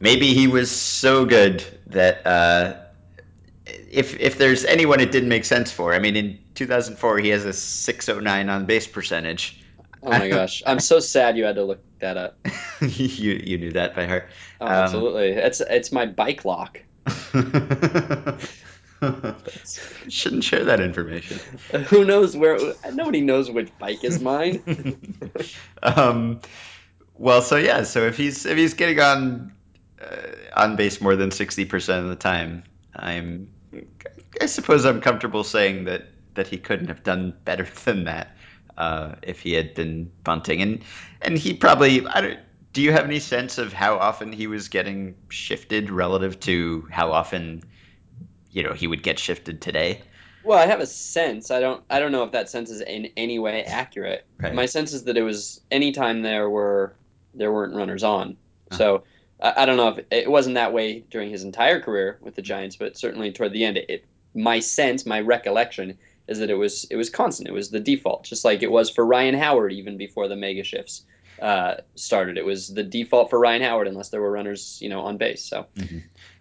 maybe 0.00 0.35
he 0.35 0.46
was 0.46 0.70
so 0.70 1.24
good 1.24 1.64
that 1.87 2.26
uh, 2.26 2.76
if 3.90 4.18
if 4.20 4.38
there's 4.38 4.64
anyone 4.64 5.00
it 5.00 5.11
didn't 5.12 5.29
make 5.29 5.44
sense 5.44 5.70
for, 5.72 5.92
I 5.94 5.98
mean, 5.98 6.16
in 6.16 6.38
2004 6.55 7.18
he 7.18 7.29
has 7.31 7.44
a 7.44 7.53
609 7.53 8.48
on 8.48 8.66
base 8.66 8.87
percentage. 8.87 9.62
Oh 10.03 10.09
my 10.11 10.29
gosh, 10.31 10.62
I'm 10.66 10.81
so 10.81 10.98
sad 11.00 11.37
you 11.37 11.44
had 11.44 11.57
to 11.57 11.64
look 11.64 11.83
that 11.98 12.16
up. 12.16 12.38
you 12.81 13.35
you 13.35 13.59
knew 13.59 13.72
that 13.72 13.94
by 13.94 14.07
heart. 14.07 14.29
Oh, 14.61 14.66
Um, 14.66 14.72
absolutely, 14.72 15.29
it's 15.33 15.61
it's 15.61 15.92
my 15.92 16.07
bike 16.07 16.44
lock. 16.44 16.81
Shouldn't 20.09 20.44
share 20.44 20.64
that 20.64 20.81
information. 20.81 21.38
Who 21.88 22.05
knows 22.05 22.37
where? 22.37 22.59
Nobody 22.92 23.20
knows 23.22 23.50
which 23.50 23.70
bike 23.79 24.05
is 24.05 24.20
mine. 24.20 24.62
um, 25.83 26.40
well, 27.14 27.42
so 27.42 27.57
yeah, 27.57 27.83
so 27.85 28.07
if 28.07 28.16
he's 28.16 28.44
if 28.46 28.57
he's 28.57 28.74
getting 28.74 29.00
on 29.00 29.53
uh, 30.00 30.16
on 30.55 30.76
base 30.76 31.00
more 31.00 31.16
than 31.16 31.31
sixty 31.31 31.64
percent 31.64 32.05
of 32.05 32.11
the 32.11 32.16
time, 32.16 32.64
I'm 32.94 33.48
I 34.40 34.46
suppose 34.46 34.85
I'm 34.85 35.00
comfortable 35.00 35.44
saying 35.44 35.85
that 35.85 36.09
that 36.35 36.46
he 36.46 36.59
couldn't 36.59 36.88
have 36.88 37.03
done 37.03 37.35
better 37.44 37.64
than 37.85 38.05
that 38.05 38.37
uh, 38.76 39.14
if 39.22 39.40
he 39.40 39.53
had 39.53 39.74
been 39.74 40.11
bunting, 40.24 40.62
and 40.62 40.83
and 41.22 41.38
he 41.38 41.55
probably 41.55 42.07
I 42.07 42.20
don't. 42.20 42.38
Do 42.72 42.83
you 42.83 42.92
have 42.92 43.05
any 43.05 43.18
sense 43.18 43.59
of 43.59 43.72
how 43.72 43.96
often 43.98 44.33
he 44.33 44.46
was 44.46 44.68
getting 44.68 45.16
shifted 45.29 45.90
relative 45.90 46.38
to 46.40 46.87
how 46.92 47.11
often, 47.11 47.64
you 48.53 48.62
know, 48.62 48.72
he 48.72 48.87
would 48.87 49.03
get 49.03 49.18
shifted 49.18 49.61
today? 49.61 50.03
Well, 50.44 50.57
I 50.57 50.66
have 50.66 50.79
a 50.79 50.87
sense. 50.87 51.50
I 51.50 51.61
don't. 51.61 51.83
I 51.90 51.98
don't 51.98 52.12
know 52.12 52.22
if 52.22 52.33
that 52.33 52.48
sense 52.48 52.70
is 52.70 52.81
in 52.81 53.11
any 53.16 53.38
way 53.38 53.64
accurate. 53.64 54.24
Right. 54.38 54.55
My 54.55 54.66
sense 54.66 54.92
is 54.92 55.05
that 55.05 55.16
it 55.16 55.22
was 55.22 55.61
anytime 55.70 56.22
there 56.22 56.48
were 56.48 56.94
there 57.35 57.53
weren't 57.53 57.74
runners 57.74 58.03
on. 58.05 58.31
Uh-huh. 58.70 58.79
So 58.79 59.05
I, 59.42 59.62
I 59.62 59.66
don't 59.66 59.76
know 59.76 59.88
if 59.88 60.05
it 60.11 60.31
wasn't 60.31 60.55
that 60.55 60.72
way 60.72 61.00
during 61.11 61.31
his 61.31 61.44
entire 61.44 61.81
career 61.81 62.18
with 62.20 62.37
the 62.37 62.42
Giants, 62.42 62.76
but 62.76 62.96
certainly 62.96 63.33
toward 63.33 63.53
the 63.53 63.64
end, 63.64 63.76
it, 63.79 63.90
it 63.90 64.05
my 64.34 64.60
sense, 64.60 65.06
my 65.06 65.20
recollection 65.20 65.98
is 66.28 66.38
that 66.38 66.50
it 66.50 66.54
was 66.54 66.84
it 66.90 66.96
was 66.96 67.10
constant. 67.10 67.48
It 67.48 67.52
was 67.52 67.70
the 67.70 67.80
default, 67.80 68.24
just 68.24 68.44
like 68.44 68.62
it 68.62 68.70
was 68.70 68.90
for 68.90 69.04
Ryan 69.04 69.34
Howard 69.34 69.72
even 69.72 69.96
before 69.96 70.28
the 70.28 70.36
mega 70.36 70.62
shifts 70.62 71.02
uh, 71.40 71.76
started. 71.94 72.38
It 72.38 72.44
was 72.44 72.68
the 72.68 72.82
default 72.84 73.30
for 73.30 73.38
Ryan 73.38 73.62
Howard 73.62 73.88
unless 73.88 74.10
there 74.10 74.20
were 74.20 74.30
runners, 74.30 74.78
you 74.80 74.88
know, 74.88 75.00
on 75.00 75.16
base. 75.16 75.44
So 75.44 75.66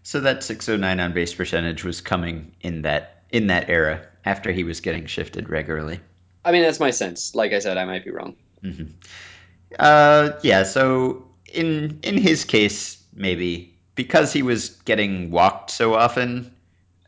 So 0.03 0.21
that 0.21 0.43
609 0.43 0.99
on 0.99 1.13
base 1.13 1.33
percentage 1.33 1.83
was 1.83 2.01
coming 2.01 2.51
in 2.61 2.83
that 2.83 3.23
in 3.31 3.47
that 3.47 3.69
era 3.69 4.05
after 4.25 4.51
he 4.51 4.63
was 4.63 4.79
getting 4.79 5.05
shifted 5.05 5.49
regularly. 5.49 5.99
I 6.43 6.51
mean, 6.51 6.63
that's 6.63 6.79
my 6.79 6.91
sense. 6.91 7.35
Like 7.35 7.53
I 7.53 7.59
said, 7.59 7.77
I 7.77 7.85
might 7.85 8.05
be 8.05 8.11
wrong. 8.11 8.35
Uh, 9.77 10.31
yeah. 10.41 10.63
So 10.63 11.27
in 11.53 11.99
in 12.03 12.17
his 12.17 12.45
case, 12.45 13.01
maybe 13.13 13.77
because 13.95 14.33
he 14.33 14.41
was 14.41 14.69
getting 14.85 15.31
walked 15.31 15.71
so 15.71 15.93
often, 15.93 16.53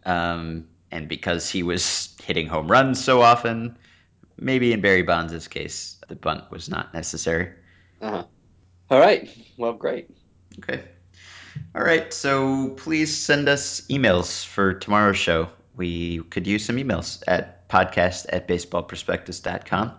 um, 0.06 0.68
and 0.92 1.08
because 1.08 1.50
he 1.50 1.64
was 1.64 2.16
hitting 2.24 2.48
home 2.48 2.70
runs 2.70 3.04
so 3.04 3.22
often, 3.22 3.78
maybe 4.38 4.74
in 4.74 4.82
Barry 4.82 5.04
Bonds' 5.04 5.48
case, 5.48 5.98
the 6.08 6.16
bunt 6.16 6.52
was 6.52 6.70
not 6.70 6.94
necessary. 6.94 7.52
Uh-huh. 8.02 8.24
All 8.90 9.00
right. 9.00 9.30
Well, 9.58 9.74
great. 9.74 10.10
Okay. 10.60 10.84
All 11.74 11.84
right. 11.84 12.14
So 12.14 12.70
please 12.70 13.16
send 13.16 13.48
us 13.48 13.82
emails 13.90 14.46
for 14.46 14.74
tomorrow's 14.74 15.18
show. 15.18 15.50
We 15.76 16.20
could 16.24 16.48
use 16.48 16.66
some 16.66 16.78
emails 16.78 17.24
at 17.28 17.70
podcast 17.70 18.26
at 18.30 18.48
baseballprospectus.com. 18.48 19.94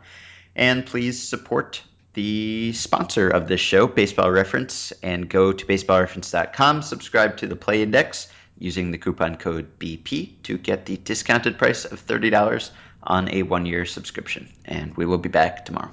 And 0.54 0.84
please 0.84 1.26
support 1.26 1.82
the 2.12 2.74
sponsor 2.74 3.28
of 3.28 3.48
this 3.48 3.60
show, 3.60 3.86
Baseball 3.86 4.30
Reference, 4.30 4.92
and 5.02 5.28
go 5.30 5.52
to 5.52 5.64
baseballreference.com, 5.64 6.82
subscribe 6.82 7.38
to 7.38 7.46
the 7.46 7.56
Play 7.56 7.82
Index 7.82 8.28
using 8.58 8.90
the 8.90 8.98
coupon 8.98 9.36
code 9.36 9.78
BP 9.78 10.42
to 10.44 10.58
get 10.58 10.86
the 10.86 10.96
discounted 10.96 11.58
price 11.58 11.84
of 11.84 12.06
$30 12.06 12.70
on 13.02 13.28
a 13.30 13.42
one 13.42 13.66
year 13.66 13.84
subscription. 13.84 14.48
And 14.64 14.96
we 14.96 15.06
will 15.06 15.18
be 15.18 15.28
back 15.28 15.64
tomorrow. 15.64 15.92